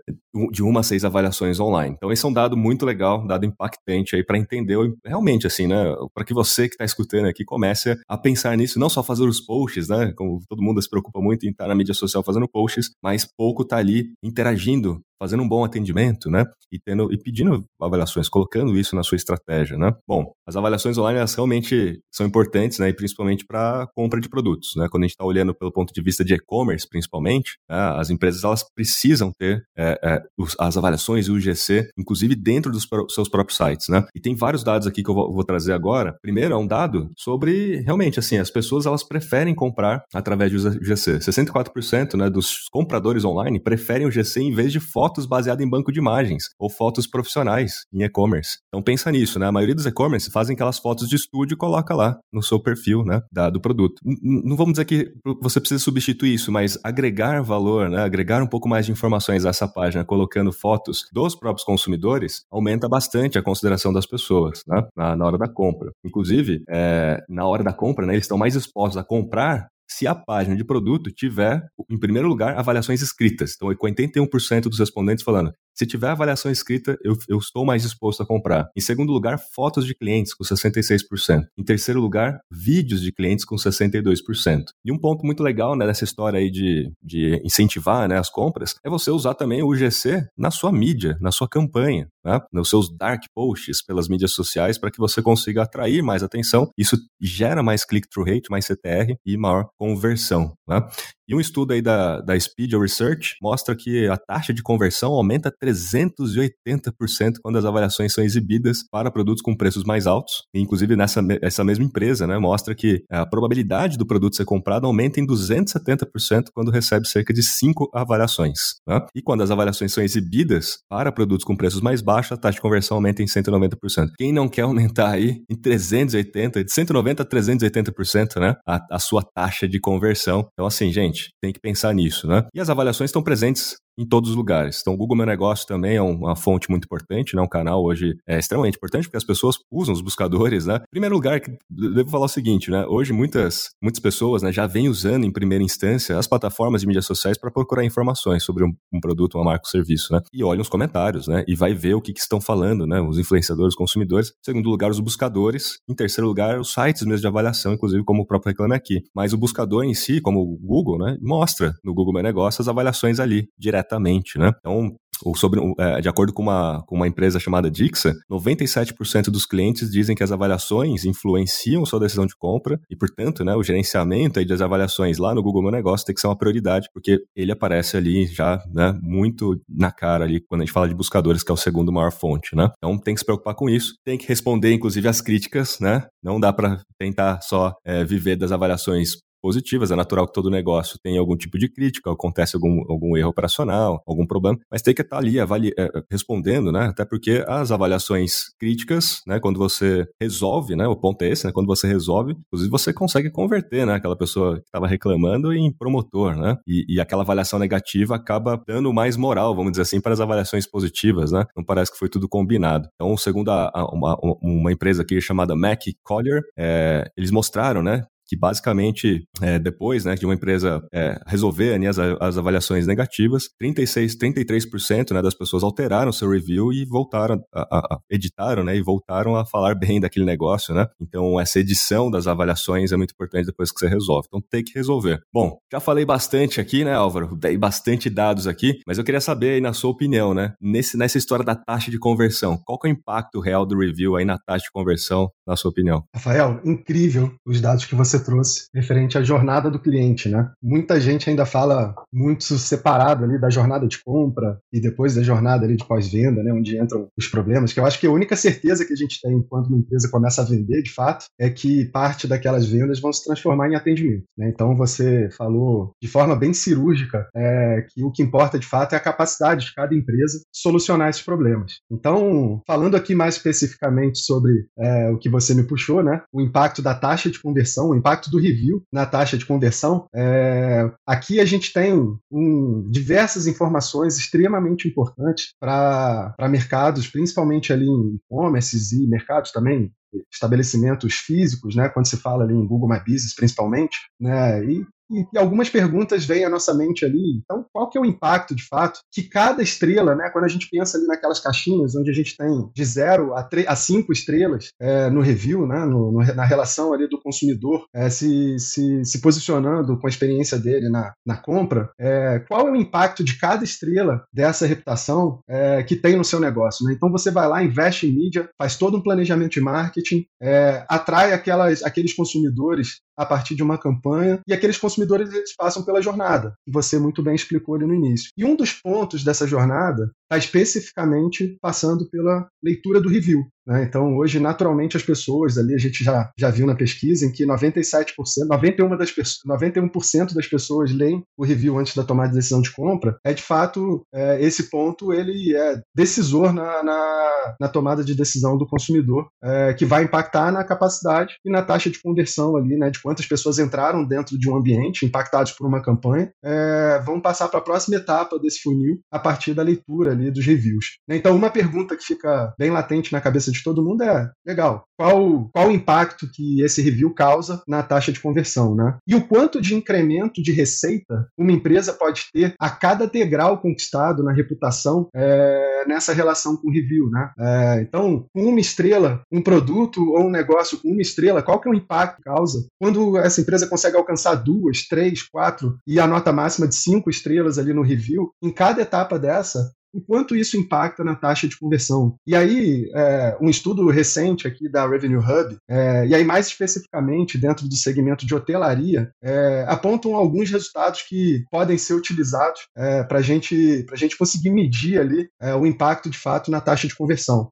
de 0.50 0.62
uma 0.62 0.80
a 0.80 0.82
seis 0.82 1.04
avaliações 1.04 1.58
online. 1.60 1.94
Então, 1.96 2.12
esse 2.12 2.24
é 2.24 2.28
um 2.28 2.32
dado 2.32 2.56
muito 2.56 2.84
legal, 2.84 3.22
um 3.22 3.26
dado 3.26 3.44
impactante 3.44 4.16
aí 4.16 4.24
para 4.24 4.38
entender 4.38 4.76
realmente, 5.04 5.46
assim, 5.46 5.66
né? 5.66 5.94
Para 6.14 6.24
que 6.24 6.34
você 6.34 6.68
que 6.68 6.74
está 6.74 6.84
escutando 6.84 7.26
aqui 7.26 7.44
comece 7.44 7.96
a 8.08 8.18
pensar 8.18 8.56
nisso, 8.56 8.78
não 8.78 8.88
só 8.88 9.02
fazer 9.02 9.24
os 9.24 9.40
posts, 9.40 9.88
né? 9.88 10.12
Como 10.16 10.40
todo 10.48 10.62
mundo 10.62 10.80
se 10.80 10.88
preocupa 10.88 11.20
muito 11.20 11.46
em 11.46 11.50
estar 11.50 11.66
na 11.66 11.74
mídia 11.74 11.94
social 11.94 12.22
fazendo 12.22 12.48
posts, 12.48 12.90
mas 13.02 13.26
pouco 13.36 13.64
tá 13.64 13.76
ali 13.76 14.12
interagindo 14.22 15.00
fazendo 15.18 15.42
um 15.42 15.48
bom 15.48 15.64
atendimento, 15.64 16.30
né? 16.30 16.44
E, 16.70 16.78
tendo, 16.78 17.12
e 17.12 17.18
pedindo 17.18 17.64
avaliações, 17.80 18.28
colocando 18.28 18.76
isso 18.76 18.94
na 18.96 19.02
sua 19.02 19.16
estratégia, 19.16 19.76
né? 19.76 19.92
Bom, 20.06 20.32
as 20.46 20.56
avaliações 20.56 20.98
online 20.98 21.18
elas 21.18 21.34
realmente 21.34 22.00
são 22.10 22.26
importantes, 22.26 22.78
né? 22.78 22.88
E 22.88 22.94
principalmente 22.94 23.44
para 23.44 23.86
compra 23.94 24.20
de 24.20 24.28
produtos, 24.28 24.74
né? 24.76 24.86
Quando 24.90 25.04
a 25.04 25.06
gente 25.06 25.14
está 25.14 25.24
olhando 25.24 25.54
pelo 25.54 25.72
ponto 25.72 25.92
de 25.92 26.02
vista 26.02 26.24
de 26.24 26.34
e-commerce, 26.34 26.88
principalmente, 26.88 27.58
né? 27.68 27.76
as 27.96 28.10
empresas 28.10 28.44
elas 28.44 28.64
precisam 28.74 29.32
ter 29.38 29.64
é, 29.76 29.98
é, 30.02 30.22
as 30.58 30.76
avaliações 30.76 31.26
e 31.26 31.30
o 31.30 31.36
UGC, 31.36 31.90
inclusive 31.98 32.34
dentro 32.34 32.70
dos 32.70 32.86
seus 33.10 33.28
próprios 33.28 33.56
sites, 33.56 33.88
né? 33.88 34.04
E 34.14 34.20
tem 34.20 34.34
vários 34.34 34.62
dados 34.62 34.86
aqui 34.86 35.02
que 35.02 35.10
eu 35.10 35.14
vou, 35.14 35.32
vou 35.32 35.44
trazer 35.44 35.72
agora. 35.72 36.16
Primeiro 36.22 36.54
é 36.54 36.56
um 36.56 36.66
dado 36.66 37.10
sobre 37.16 37.80
realmente 37.80 38.18
assim 38.18 38.38
as 38.38 38.50
pessoas 38.50 38.86
elas 38.86 39.02
preferem 39.02 39.54
comprar 39.54 40.02
através 40.14 40.50
do 40.52 40.68
UGC. 40.68 41.18
64% 41.18 42.14
né, 42.14 42.30
dos 42.30 42.68
compradores 42.70 43.24
online 43.24 43.60
preferem 43.60 44.06
o 44.06 44.08
UGC 44.08 44.40
em 44.40 44.54
vez 44.54 44.72
de 44.72 44.80
foto 44.80 45.16
fotos 45.16 45.26
baseadas 45.26 45.64
em 45.64 45.68
banco 45.68 45.92
de 45.92 45.98
imagens 45.98 46.50
ou 46.58 46.68
fotos 46.68 47.06
profissionais 47.06 47.86
em 47.92 48.02
e-commerce. 48.02 48.58
Então 48.68 48.82
pensa 48.86 49.10
nisso, 49.10 49.40
né? 49.40 49.46
A 49.46 49.52
maioria 49.52 49.74
dos 49.74 49.84
e-commerce 49.84 50.30
fazem 50.30 50.54
aquelas 50.54 50.78
fotos 50.78 51.08
de 51.08 51.16
estúdio 51.16 51.54
e 51.54 51.58
coloca 51.58 51.92
lá 51.92 52.16
no 52.32 52.40
seu 52.40 52.60
perfil, 52.60 53.02
né, 53.04 53.20
da, 53.32 53.50
do 53.50 53.60
produto. 53.60 54.00
N 54.04 54.42
não 54.44 54.56
vamos 54.56 54.74
dizer 54.74 54.84
que 54.84 55.12
você 55.42 55.58
precisa 55.58 55.82
substituir 55.82 56.34
isso, 56.34 56.52
mas 56.52 56.78
agregar 56.84 57.42
valor, 57.42 57.90
né, 57.90 58.02
agregar 58.02 58.40
um 58.42 58.46
pouco 58.46 58.68
mais 58.68 58.86
de 58.86 58.92
informações 58.92 59.44
a 59.44 59.50
essa 59.50 59.66
página, 59.66 60.04
colocando 60.04 60.52
fotos 60.52 61.08
dos 61.12 61.34
próprios 61.34 61.64
consumidores, 61.64 62.44
aumenta 62.50 62.88
bastante 62.88 63.36
a 63.36 63.42
consideração 63.42 63.92
das 63.92 64.06
pessoas, 64.06 64.62
né, 64.68 64.86
na, 64.96 65.16
na 65.16 65.26
hora 65.26 65.36
da 65.36 65.48
compra. 65.48 65.90
Inclusive, 66.04 66.62
é, 66.70 67.18
na 67.28 67.44
hora 67.44 67.64
da 67.64 67.72
compra, 67.72 68.06
né, 68.06 68.14
eles 68.14 68.24
estão 68.24 68.38
mais 68.38 68.54
expostos 68.54 68.96
a 68.96 69.04
comprar 69.04 69.66
se 69.88 70.06
a 70.06 70.14
página 70.14 70.56
de 70.56 70.64
produto 70.64 71.10
tiver, 71.10 71.62
em 71.90 71.98
primeiro 71.98 72.28
lugar, 72.28 72.58
avaliações 72.58 73.00
escritas. 73.02 73.54
Então, 73.54 73.68
81% 73.68 74.62
dos 74.62 74.78
respondentes 74.78 75.24
falando, 75.24 75.52
se 75.76 75.86
tiver 75.86 76.08
avaliação 76.08 76.50
escrita, 76.50 76.96
eu, 77.04 77.16
eu, 77.28 77.38
estou 77.38 77.64
mais 77.64 77.82
disposto 77.82 78.22
a 78.22 78.26
comprar. 78.26 78.70
Em 78.74 78.80
segundo 78.80 79.12
lugar, 79.12 79.38
fotos 79.38 79.84
de 79.84 79.94
clientes 79.94 80.32
com 80.32 80.42
66%. 80.42 81.44
Em 81.56 81.62
terceiro 81.62 82.00
lugar, 82.00 82.40
vídeos 82.50 83.02
de 83.02 83.12
clientes 83.12 83.44
com 83.44 83.56
62%. 83.56 84.64
E 84.84 84.90
um 84.90 84.98
ponto 84.98 85.24
muito 85.24 85.42
legal 85.42 85.76
né, 85.76 85.86
dessa 85.86 86.04
história 86.04 86.38
aí 86.38 86.50
de, 86.50 86.90
de 87.02 87.40
incentivar 87.44 88.08
né, 88.08 88.18
as 88.18 88.30
compras 88.30 88.76
é 88.84 88.88
você 88.88 89.10
usar 89.10 89.34
também 89.34 89.62
o 89.62 89.68
UGC 89.68 90.26
na 90.36 90.50
sua 90.50 90.72
mídia, 90.72 91.18
na 91.20 91.30
sua 91.30 91.48
campanha, 91.48 92.08
né, 92.24 92.40
nos 92.52 92.70
seus 92.70 92.90
dark 92.96 93.22
posts 93.34 93.84
pelas 93.84 94.08
mídias 94.08 94.32
sociais 94.32 94.78
para 94.78 94.90
que 94.90 94.98
você 94.98 95.20
consiga 95.20 95.62
atrair 95.62 96.02
mais 96.02 96.22
atenção. 96.22 96.70
Isso 96.78 96.96
gera 97.20 97.62
mais 97.62 97.84
click-through 97.84 98.26
rate, 98.26 98.50
mais 98.50 98.64
CTR 98.64 99.14
e 99.26 99.36
maior 99.36 99.68
conversão. 99.78 100.54
Né? 100.66 100.80
E 101.28 101.34
um 101.34 101.40
estudo 101.40 101.72
aí 101.72 101.82
da, 101.82 102.20
da 102.20 102.38
Speed 102.38 102.72
Research 102.74 103.36
mostra 103.42 103.74
que 103.74 104.06
a 104.06 104.16
taxa 104.16 104.54
de 104.54 104.62
conversão 104.62 105.12
aumenta 105.12 105.52
380% 105.66 107.34
quando 107.42 107.58
as 107.58 107.64
avaliações 107.64 108.12
são 108.12 108.24
exibidas 108.24 108.78
para 108.90 109.10
produtos 109.10 109.42
com 109.42 109.56
preços 109.56 109.84
mais 109.84 110.06
altos. 110.06 110.42
E, 110.54 110.60
inclusive, 110.60 110.96
nessa 110.96 111.22
essa 111.42 111.64
mesma 111.64 111.84
empresa 111.84 112.26
né, 112.26 112.38
mostra 112.38 112.74
que 112.74 113.02
a 113.10 113.26
probabilidade 113.26 113.96
do 113.96 114.06
produto 114.06 114.36
ser 114.36 114.44
comprado 114.44 114.86
aumenta 114.86 115.20
em 115.20 115.26
270% 115.26 116.44
quando 116.54 116.70
recebe 116.70 117.06
cerca 117.08 117.32
de 117.32 117.42
5 117.42 117.90
avaliações. 117.94 118.58
Né? 118.86 119.00
E 119.14 119.22
quando 119.22 119.42
as 119.42 119.50
avaliações 119.50 119.92
são 119.92 120.02
exibidas 120.02 120.78
para 120.88 121.12
produtos 121.12 121.44
com 121.44 121.56
preços 121.56 121.80
mais 121.80 122.00
baixos, 122.00 122.32
a 122.32 122.36
taxa 122.36 122.56
de 122.56 122.60
conversão 122.60 122.96
aumenta 122.96 123.22
em 123.22 123.26
190%. 123.26 123.76
Quem 124.16 124.32
não 124.32 124.48
quer 124.48 124.62
aumentar 124.62 125.10
aí 125.10 125.42
em 125.50 125.56
380%, 125.56 126.64
de 126.64 126.72
190% 126.72 127.20
a 127.20 127.24
380%, 127.24 128.40
né, 128.40 128.54
a, 128.66 128.80
a 128.90 128.98
sua 128.98 129.22
taxa 129.22 129.68
de 129.68 129.80
conversão? 129.80 130.46
Então, 130.52 130.66
assim, 130.66 130.92
gente, 130.92 131.30
tem 131.42 131.52
que 131.52 131.60
pensar 131.60 131.94
nisso, 131.94 132.26
né? 132.26 132.44
E 132.54 132.60
as 132.60 132.70
avaliações 132.70 133.08
estão 133.08 133.22
presentes 133.22 133.76
em 133.98 134.06
todos 134.06 134.30
os 134.30 134.36
lugares. 134.36 134.78
Então, 134.80 134.94
o 134.94 134.96
Google 134.96 135.16
Meu 135.16 135.26
Negócio 135.26 135.66
também 135.66 135.96
é 135.96 136.02
uma 136.02 136.36
fonte 136.36 136.70
muito 136.70 136.84
importante, 136.84 137.34
né? 137.34 137.42
Um 137.42 137.48
canal 137.48 137.82
hoje 137.82 138.16
é 138.26 138.38
extremamente 138.38 138.76
importante 138.76 139.04
porque 139.04 139.16
as 139.16 139.24
pessoas 139.24 139.56
usam 139.70 139.94
os 139.94 140.00
buscadores, 140.00 140.66
né? 140.66 140.76
Em 140.76 140.90
primeiro 140.90 141.14
lugar, 141.14 141.40
devo 141.70 142.10
falar 142.10 142.26
o 142.26 142.28
seguinte, 142.28 142.70
né? 142.70 142.84
Hoje 142.86 143.12
muitas, 143.12 143.70
muitas 143.82 144.00
pessoas 144.00 144.42
né, 144.42 144.52
já 144.52 144.66
vêm 144.66 144.88
usando 144.88 145.24
em 145.24 145.32
primeira 145.32 145.64
instância 145.64 146.18
as 146.18 146.26
plataformas 146.26 146.82
de 146.82 146.86
mídias 146.86 147.06
sociais 147.06 147.38
para 147.38 147.50
procurar 147.50 147.84
informações 147.84 148.42
sobre 148.42 148.64
um, 148.64 148.72
um, 148.92 149.00
produto, 149.00 149.36
uma 149.36 149.44
marca 149.44 149.66
ou 149.66 149.70
serviço, 149.70 150.12
né? 150.12 150.20
E 150.32 150.44
olham 150.44 150.62
os 150.62 150.68
comentários, 150.68 151.26
né? 151.26 151.44
E 151.48 151.54
vai 151.54 151.74
ver 151.74 151.94
o 151.94 152.00
que, 152.00 152.12
que 152.12 152.20
estão 152.20 152.40
falando, 152.40 152.86
né? 152.86 153.00
Os 153.00 153.18
influenciadores, 153.18 153.72
os 153.72 153.78
consumidores. 153.78 154.28
Em 154.28 154.44
segundo 154.44 154.68
lugar, 154.68 154.90
os 154.90 155.00
buscadores. 155.00 155.78
Em 155.88 155.94
terceiro 155.94 156.28
lugar, 156.28 156.60
os 156.60 156.72
sites 156.72 157.02
mesmo 157.02 157.20
de 157.20 157.26
avaliação, 157.26 157.72
inclusive 157.72 158.04
como 158.04 158.22
o 158.22 158.26
próprio 158.26 158.50
Reclame 158.50 158.74
Aqui. 158.74 159.02
Mas 159.14 159.32
o 159.32 159.38
buscador 159.38 159.84
em 159.84 159.94
si, 159.94 160.20
como 160.20 160.40
o 160.40 160.58
Google, 160.58 160.98
né? 160.98 161.16
Mostra 161.20 161.74
no 161.82 161.94
Google 161.94 162.12
Meu 162.12 162.22
Negócio 162.22 162.60
as 162.60 162.68
avaliações 162.68 163.18
ali, 163.20 163.48
direto 163.58 163.85
diretamente, 163.86 164.38
né? 164.38 164.52
Então, 164.58 164.94
sobre, 165.34 165.60
é, 165.78 166.00
de 166.00 166.08
acordo 166.10 166.32
com 166.32 166.42
uma, 166.42 166.82
com 166.86 166.94
uma 166.94 167.08
empresa 167.08 167.40
chamada 167.40 167.70
Dixa, 167.70 168.12
97% 168.30 169.30
dos 169.30 169.46
clientes 169.46 169.90
dizem 169.90 170.14
que 170.14 170.22
as 170.22 170.30
avaliações 170.30 171.06
influenciam 171.06 171.86
sua 171.86 172.00
decisão 172.00 172.26
de 172.26 172.36
compra 172.36 172.78
e, 172.90 172.94
portanto, 172.94 173.42
né, 173.42 173.54
o 173.54 173.62
gerenciamento 173.62 174.38
aí 174.38 174.44
das 174.44 174.60
avaliações 174.60 175.16
lá 175.16 175.34
no 175.34 175.42
Google 175.42 175.62
Meu 175.62 175.70
Negócio 175.70 176.04
tem 176.04 176.14
que 176.14 176.20
ser 176.20 176.26
uma 176.26 176.36
prioridade, 176.36 176.88
porque 176.92 177.18
ele 177.34 177.50
aparece 177.50 177.96
ali 177.96 178.26
já 178.26 178.62
né, 178.72 178.94
muito 179.00 179.58
na 179.66 179.90
cara 179.90 180.24
ali 180.24 180.38
quando 180.38 180.60
a 180.60 180.64
gente 180.64 180.74
fala 180.74 180.88
de 180.88 180.94
buscadores, 180.94 181.42
que 181.42 181.50
é 181.50 181.54
o 181.54 181.56
segundo 181.56 181.90
maior 181.90 182.12
fonte, 182.12 182.54
né? 182.54 182.70
Então 182.76 182.98
tem 182.98 183.14
que 183.14 183.20
se 183.20 183.26
preocupar 183.26 183.54
com 183.54 183.70
isso, 183.70 183.94
tem 184.04 184.18
que 184.18 184.28
responder, 184.28 184.72
inclusive, 184.72 185.08
às 185.08 185.22
críticas, 185.22 185.78
né? 185.80 186.06
Não 186.22 186.38
dá 186.38 186.52
para 186.52 186.82
tentar 186.98 187.40
só 187.40 187.72
é, 187.84 188.04
viver 188.04 188.36
das 188.36 188.52
avaliações 188.52 189.16
positivas. 189.46 189.92
É 189.92 189.96
natural 189.96 190.26
que 190.26 190.32
todo 190.32 190.50
negócio 190.50 190.98
tenha 191.00 191.20
algum 191.20 191.36
tipo 191.36 191.56
de 191.56 191.68
crítica, 191.68 192.10
acontece 192.10 192.56
algum, 192.56 192.82
algum 192.90 193.16
erro 193.16 193.28
operacional, 193.28 194.02
algum 194.04 194.26
problema, 194.26 194.58
mas 194.68 194.82
tem 194.82 194.92
que 194.92 195.02
estar 195.02 195.18
ali 195.18 195.38
avali 195.38 195.72
é, 195.78 195.88
respondendo, 196.10 196.72
né? 196.72 196.86
Até 196.86 197.04
porque 197.04 197.44
as 197.46 197.70
avaliações 197.70 198.46
críticas, 198.58 199.20
né? 199.24 199.38
Quando 199.38 199.56
você 199.56 200.04
resolve, 200.20 200.74
né? 200.74 200.88
O 200.88 200.96
ponto 200.96 201.22
é 201.22 201.28
esse, 201.28 201.46
né? 201.46 201.52
Quando 201.52 201.68
você 201.68 201.86
resolve, 201.86 202.32
inclusive 202.32 202.68
você 202.68 202.92
consegue 202.92 203.30
converter, 203.30 203.86
né? 203.86 203.94
Aquela 203.94 204.16
pessoa 204.16 204.56
que 204.56 204.66
estava 204.66 204.88
reclamando 204.88 205.52
em 205.52 205.72
promotor, 205.72 206.34
né? 206.36 206.56
E, 206.66 206.96
e, 206.96 207.00
aquela 207.00 207.22
avaliação 207.22 207.60
negativa 207.60 208.16
acaba 208.16 208.60
dando 208.66 208.92
mais 208.92 209.16
moral, 209.16 209.54
vamos 209.54 209.70
dizer 209.70 209.82
assim, 209.82 210.00
para 210.00 210.12
as 210.12 210.20
avaliações 210.20 210.68
positivas, 210.68 211.30
né? 211.30 211.44
Não 211.56 211.64
parece 211.64 211.92
que 211.92 211.98
foi 211.98 212.08
tudo 212.08 212.28
combinado. 212.28 212.88
Então, 212.96 213.16
segundo 213.16 213.50
a, 213.50 213.70
a, 213.72 213.84
uma, 213.94 214.18
uma, 214.42 214.72
empresa 214.72 215.02
aqui 215.02 215.20
chamada 215.20 215.54
Mac 215.54 215.82
Collier, 216.02 216.42
é, 216.58 217.08
eles 217.16 217.30
mostraram, 217.30 217.80
né? 217.80 218.02
Que 218.28 218.36
basicamente, 218.36 219.24
é, 219.40 219.58
depois 219.58 220.04
né, 220.04 220.14
de 220.14 220.24
uma 220.24 220.34
empresa 220.34 220.82
é, 220.92 221.18
resolver 221.26 221.78
né, 221.78 221.88
as, 221.88 221.98
as, 221.98 222.38
avaliações 222.38 222.86
negativas, 222.86 223.48
36, 223.58 224.16
33% 224.16 225.12
né, 225.12 225.22
das 225.22 225.34
pessoas 225.34 225.62
alteraram 225.62 226.12
seu 226.12 226.30
review 226.30 226.72
e 226.72 226.84
voltaram, 226.84 227.40
a, 227.54 227.60
a, 227.60 227.78
a, 227.78 227.98
editaram 228.10 228.64
né, 228.64 228.76
e 228.76 228.82
voltaram 228.82 229.36
a 229.36 229.46
falar 229.46 229.74
bem 229.74 230.00
daquele 230.00 230.24
negócio. 230.24 230.74
Né? 230.74 230.86
Então, 231.00 231.38
essa 231.40 231.60
edição 231.60 232.10
das 232.10 232.26
avaliações 232.26 232.92
é 232.92 232.96
muito 232.96 233.12
importante 233.12 233.46
depois 233.46 233.70
que 233.70 233.78
você 233.78 233.88
resolve. 233.88 234.26
Então, 234.28 234.40
tem 234.50 234.64
que 234.64 234.72
resolver. 234.74 235.20
Bom, 235.32 235.56
já 235.72 235.80
falei 235.80 236.04
bastante 236.04 236.60
aqui, 236.60 236.84
né, 236.84 236.94
Álvaro? 236.94 237.36
Dei 237.36 237.56
bastante 237.56 238.10
dados 238.10 238.46
aqui, 238.46 238.80
mas 238.86 238.98
eu 238.98 239.04
queria 239.04 239.20
saber 239.20 239.54
aí, 239.54 239.60
na 239.60 239.72
sua 239.72 239.90
opinião, 239.90 240.34
né, 240.34 240.54
nesse, 240.60 240.96
nessa 240.96 241.18
história 241.18 241.44
da 241.44 241.54
taxa 241.54 241.90
de 241.90 241.98
conversão, 241.98 242.58
qual 242.64 242.78
é 242.84 242.88
o 242.88 242.90
impacto 242.90 243.40
real 243.40 243.64
do 243.64 243.78
review 243.78 244.16
aí 244.16 244.24
na 244.24 244.38
taxa 244.38 244.64
de 244.64 244.70
conversão, 244.72 245.28
na 245.46 245.56
sua 245.56 245.70
opinião? 245.70 246.04
Rafael, 246.14 246.60
incrível 246.64 247.32
os 247.46 247.60
dados 247.60 247.84
que 247.84 247.94
você 247.94 248.15
trouxe 248.22 248.68
referente 248.74 249.18
à 249.18 249.22
jornada 249.22 249.70
do 249.70 249.78
cliente, 249.78 250.28
né? 250.28 250.50
Muita 250.62 251.00
gente 251.00 251.28
ainda 251.28 251.46
fala 251.46 251.94
muito 252.12 252.44
separado 252.58 253.24
ali 253.24 253.40
da 253.40 253.50
jornada 253.50 253.86
de 253.86 254.02
compra 254.02 254.58
e 254.72 254.80
depois 254.80 255.14
da 255.14 255.22
jornada 255.22 255.64
ali 255.64 255.76
de 255.76 255.84
pós-venda, 255.84 256.42
né, 256.42 256.52
onde 256.52 256.78
entram 256.78 257.08
os 257.16 257.28
problemas, 257.28 257.72
que 257.72 257.80
eu 257.80 257.86
acho 257.86 257.98
que 257.98 258.06
a 258.06 258.12
única 258.12 258.36
certeza 258.36 258.84
que 258.84 258.92
a 258.92 258.96
gente 258.96 259.20
tem 259.20 259.42
quando 259.48 259.66
uma 259.66 259.78
empresa 259.78 260.08
começa 260.10 260.42
a 260.42 260.44
vender, 260.44 260.82
de 260.82 260.92
fato, 260.92 261.26
é 261.38 261.50
que 261.50 261.86
parte 261.86 262.26
daquelas 262.26 262.66
vendas 262.66 263.00
vão 263.00 263.12
se 263.12 263.24
transformar 263.24 263.68
em 263.68 263.74
atendimento. 263.74 264.24
Né? 264.36 264.48
Então 264.48 264.76
você 264.76 265.28
falou 265.36 265.92
de 266.02 266.08
forma 266.08 266.36
bem 266.36 266.52
cirúrgica 266.52 267.28
é, 267.34 267.86
que 267.90 268.02
o 268.02 268.10
que 268.10 268.22
importa 268.22 268.58
de 268.58 268.66
fato 268.66 268.94
é 268.94 268.96
a 268.96 269.00
capacidade 269.00 269.66
de 269.66 269.74
cada 269.74 269.94
empresa 269.94 270.40
solucionar 270.52 271.08
esses 271.10 271.22
problemas. 271.22 271.80
Então, 271.90 272.60
falando 272.66 272.96
aqui 272.96 273.14
mais 273.14 273.36
especificamente 273.36 274.18
sobre 274.18 274.66
é, 274.78 275.10
o 275.10 275.18
que 275.18 275.28
você 275.28 275.54
me 275.54 275.64
puxou, 275.64 276.02
né, 276.02 276.22
o 276.32 276.40
impacto 276.40 276.82
da 276.82 276.94
taxa 276.94 277.30
de 277.30 277.40
conversão, 277.40 277.94
impacto 278.06 278.30
do 278.30 278.38
review 278.38 278.84
na 278.92 279.04
taxa 279.04 279.36
de 279.36 279.44
conversão, 279.44 280.06
é, 280.14 280.88
aqui 281.04 281.40
a 281.40 281.44
gente 281.44 281.72
tem 281.72 281.92
um, 282.30 282.88
diversas 282.88 283.48
informações 283.48 284.16
extremamente 284.16 284.86
importantes 284.86 285.48
para 285.58 286.34
mercados, 286.48 287.08
principalmente 287.08 287.72
ali 287.72 287.86
em 287.86 288.14
e-commerce 288.14 288.94
e 288.94 289.08
mercados 289.08 289.50
também 289.50 289.90
estabelecimentos 290.32 291.14
físicos, 291.14 291.74
né, 291.74 291.88
quando 291.88 292.06
se 292.06 292.16
fala 292.16 292.44
ali 292.44 292.54
em 292.54 292.66
Google 292.66 292.88
My 292.88 293.00
Business 293.00 293.34
principalmente, 293.34 293.96
né, 294.20 294.64
e 294.64 294.86
e, 295.10 295.38
algumas 295.38 295.68
perguntas 295.68 296.24
vêm 296.24 296.44
à 296.44 296.50
nossa 296.50 296.74
mente 296.74 297.04
ali. 297.04 297.40
Então, 297.42 297.64
qual 297.72 297.88
que 297.88 297.98
é 297.98 298.00
o 298.00 298.04
impacto, 298.04 298.54
de 298.54 298.66
fato, 298.66 299.00
que 299.12 299.22
cada 299.22 299.62
estrela, 299.62 300.14
né, 300.14 300.30
quando 300.30 300.44
a 300.44 300.48
gente 300.48 300.68
pensa 300.70 300.96
ali 300.96 301.06
naquelas 301.06 301.40
caixinhas 301.40 301.94
onde 301.94 302.10
a 302.10 302.14
gente 302.14 302.36
tem 302.36 302.70
de 302.74 302.84
0 302.84 303.34
a, 303.34 303.48
a 303.68 303.76
5 303.76 304.12
estrelas 304.12 304.68
é, 304.80 305.10
no 305.10 305.20
review, 305.20 305.66
né, 305.66 305.84
no, 305.84 306.12
no, 306.12 306.34
na 306.34 306.44
relação 306.44 306.92
ali 306.92 307.08
do 307.08 307.20
consumidor 307.20 307.86
é, 307.94 308.08
se, 308.10 308.58
se, 308.58 309.04
se, 309.04 309.20
posicionando 309.20 309.98
com 309.98 310.06
a 310.06 310.10
experiência 310.10 310.58
dele 310.58 310.88
na, 310.88 311.12
na 311.24 311.36
compra, 311.36 311.90
é, 311.98 312.40
qual 312.48 312.68
é 312.68 312.70
o 312.70 312.76
impacto 312.76 313.24
de 313.24 313.38
cada 313.38 313.64
estrela 313.64 314.24
dessa 314.32 314.66
reputação 314.66 315.40
é, 315.48 315.82
que 315.82 315.96
tem 315.96 316.16
no 316.16 316.24
seu 316.24 316.40
negócio? 316.40 316.84
Né? 316.84 316.92
Então, 316.94 317.10
você 317.10 317.30
vai 317.30 317.48
lá, 317.48 317.62
investe 317.62 318.06
em 318.06 318.12
mídia, 318.12 318.48
faz 318.58 318.76
todo 318.76 318.96
um 318.96 319.02
planejamento 319.02 319.52
de 319.52 319.60
marketing, 319.60 320.24
é, 320.40 320.84
atrai 320.88 321.32
aquelas, 321.32 321.82
aqueles 321.82 322.12
consumidores 322.14 323.00
a 323.16 323.24
partir 323.24 323.54
de 323.54 323.62
uma 323.62 323.78
campanha 323.78 324.40
e 324.46 324.52
aqueles 324.52 324.78
consumidores 324.78 325.32
eles 325.32 325.54
passam 325.56 325.84
pela 325.84 326.02
jornada, 326.02 326.54
que 326.64 326.70
você 326.70 326.98
muito 326.98 327.22
bem 327.22 327.34
explicou 327.34 327.74
ali 327.74 327.86
no 327.86 327.94
início. 327.94 328.30
E 328.36 328.44
um 328.44 328.54
dos 328.54 328.72
pontos 328.72 329.24
dessa 329.24 329.46
jornada 329.46 330.10
está 330.24 330.36
especificamente 330.36 331.56
passando 331.60 332.08
pela 332.10 332.48
leitura 332.62 333.00
do 333.00 333.08
review. 333.08 333.46
Né? 333.66 333.82
Então, 333.82 334.16
hoje, 334.16 334.38
naturalmente, 334.38 334.96
as 334.96 335.02
pessoas 335.02 335.58
ali, 335.58 335.74
a 335.74 335.78
gente 335.78 336.04
já, 336.04 336.30
já 336.38 336.50
viu 336.50 336.66
na 336.66 336.74
pesquisa 336.74 337.26
em 337.26 337.32
que 337.32 337.44
97%, 337.44 338.14
91%, 338.48 338.96
das, 338.96 339.38
91 339.44 340.26
das 340.34 340.46
pessoas 340.46 340.92
leem 340.92 341.22
o 341.36 341.44
review 341.44 341.78
antes 341.78 341.94
da 341.94 342.04
tomada 342.04 342.30
de 342.30 342.36
decisão 342.36 342.60
de 342.60 342.70
compra. 342.70 343.18
É, 343.24 343.34
de 343.34 343.42
fato, 343.42 344.02
é, 344.14 344.42
esse 344.42 344.70
ponto 344.70 345.12
ele 345.12 345.54
é 345.54 345.80
decisor 345.94 346.52
na, 346.52 346.82
na, 346.82 347.54
na 347.60 347.68
tomada 347.68 348.04
de 348.04 348.14
decisão 348.14 348.56
do 348.56 348.66
consumidor, 348.66 349.28
é, 349.42 349.74
que 349.74 349.84
vai 349.84 350.04
impactar 350.04 350.52
na 350.52 350.64
capacidade 350.64 351.34
e 351.44 351.50
na 351.50 351.62
taxa 351.62 351.90
de 351.90 352.00
conversão 352.00 352.56
ali, 352.56 352.76
né, 352.76 352.90
de 352.90 353.00
quantas 353.00 353.26
pessoas 353.26 353.58
entraram 353.58 354.04
dentro 354.04 354.38
de 354.38 354.48
um 354.48 354.56
ambiente, 354.56 355.04
impactados 355.04 355.52
por 355.52 355.66
uma 355.66 355.82
campanha, 355.82 356.30
é, 356.44 357.00
vão 357.04 357.20
passar 357.20 357.48
para 357.48 357.58
a 357.58 357.62
próxima 357.62 357.96
etapa 357.96 358.38
desse 358.38 358.60
funil 358.60 359.00
a 359.10 359.18
partir 359.18 359.54
da 359.54 359.62
leitura 359.62 360.12
ali 360.12 360.30
dos 360.30 360.44
reviews. 360.44 360.98
Então, 361.08 361.34
uma 361.34 361.50
pergunta 361.50 361.96
que 361.96 362.04
fica 362.04 362.54
bem 362.58 362.70
latente 362.70 363.12
na 363.12 363.20
cabeça 363.20 363.50
de 363.50 363.55
de 363.56 363.64
todo 363.64 363.82
mundo 363.82 364.02
é 364.02 364.30
legal. 364.46 364.84
Qual, 364.98 365.50
qual 365.52 365.68
o 365.68 365.72
impacto 365.72 366.26
que 366.32 366.62
esse 366.62 366.80
review 366.80 367.12
causa 367.12 367.62
na 367.68 367.82
taxa 367.82 368.10
de 368.10 368.20
conversão, 368.20 368.74
né? 368.74 368.96
E 369.06 369.14
o 369.14 369.26
quanto 369.26 369.60
de 369.60 369.74
incremento 369.74 370.42
de 370.42 370.52
receita 370.52 371.28
uma 371.36 371.52
empresa 371.52 371.92
pode 371.92 372.26
ter 372.32 372.54
a 372.58 372.70
cada 372.70 373.06
degrau 373.06 373.58
conquistado 373.58 374.22
na 374.22 374.32
reputação 374.32 375.08
é, 375.14 375.84
nessa 375.86 376.12
relação 376.12 376.56
com 376.56 376.68
o 376.68 376.72
review, 376.72 377.10
né? 377.10 377.30
É, 377.38 377.80
então, 377.82 378.26
com 378.34 378.44
uma 378.44 378.60
estrela, 378.60 379.20
um 379.30 379.42
produto 379.42 380.02
ou 380.12 380.24
um 380.24 380.30
negócio 380.30 380.78
com 380.78 380.88
uma 380.88 381.02
estrela, 381.02 381.42
qual 381.42 381.60
que 381.60 381.68
é 381.68 381.70
o 381.70 381.74
impacto 381.74 382.16
que 382.16 382.22
causa? 382.22 382.66
Quando 382.80 383.18
essa 383.18 383.40
empresa 383.40 383.66
consegue 383.66 383.96
alcançar 383.96 384.34
duas, 384.34 384.86
três, 384.88 385.22
quatro 385.22 385.76
e 385.86 386.00
a 386.00 386.06
nota 386.06 386.32
máxima 386.32 386.66
de 386.66 386.74
cinco 386.74 387.10
estrelas 387.10 387.58
ali 387.58 387.72
no 387.72 387.82
review, 387.82 388.30
em 388.42 388.50
cada 388.50 388.82
etapa 388.82 389.18
dessa, 389.18 389.72
o 389.96 390.00
quanto 390.00 390.36
isso 390.36 390.58
impacta 390.58 391.02
na 391.02 391.14
taxa 391.14 391.48
de 391.48 391.58
conversão. 391.58 392.14
E 392.26 392.36
aí, 392.36 392.90
é, 392.94 393.36
um 393.40 393.48
estudo 393.48 393.88
recente 393.88 394.46
aqui 394.46 394.68
da 394.68 394.86
Revenue 394.86 395.16
Hub, 395.16 395.56
é, 395.68 396.06
e 396.06 396.14
aí 396.14 396.22
mais 396.22 396.48
especificamente 396.48 397.38
dentro 397.38 397.66
do 397.66 397.74
segmento 397.74 398.26
de 398.26 398.34
hotelaria, 398.34 399.10
é, 399.22 399.64
apontam 399.66 400.14
alguns 400.14 400.50
resultados 400.50 401.02
que 401.02 401.44
podem 401.50 401.78
ser 401.78 401.94
utilizados 401.94 402.60
é, 402.76 403.02
para 403.04 403.22
gente, 403.22 403.86
a 403.90 403.96
gente 403.96 404.18
conseguir 404.18 404.50
medir 404.50 405.00
ali 405.00 405.28
é, 405.40 405.54
o 405.54 405.66
impacto 405.66 406.10
de 406.10 406.18
fato 406.18 406.50
na 406.50 406.60
taxa 406.60 406.86
de 406.86 406.94
conversão. 406.94 407.48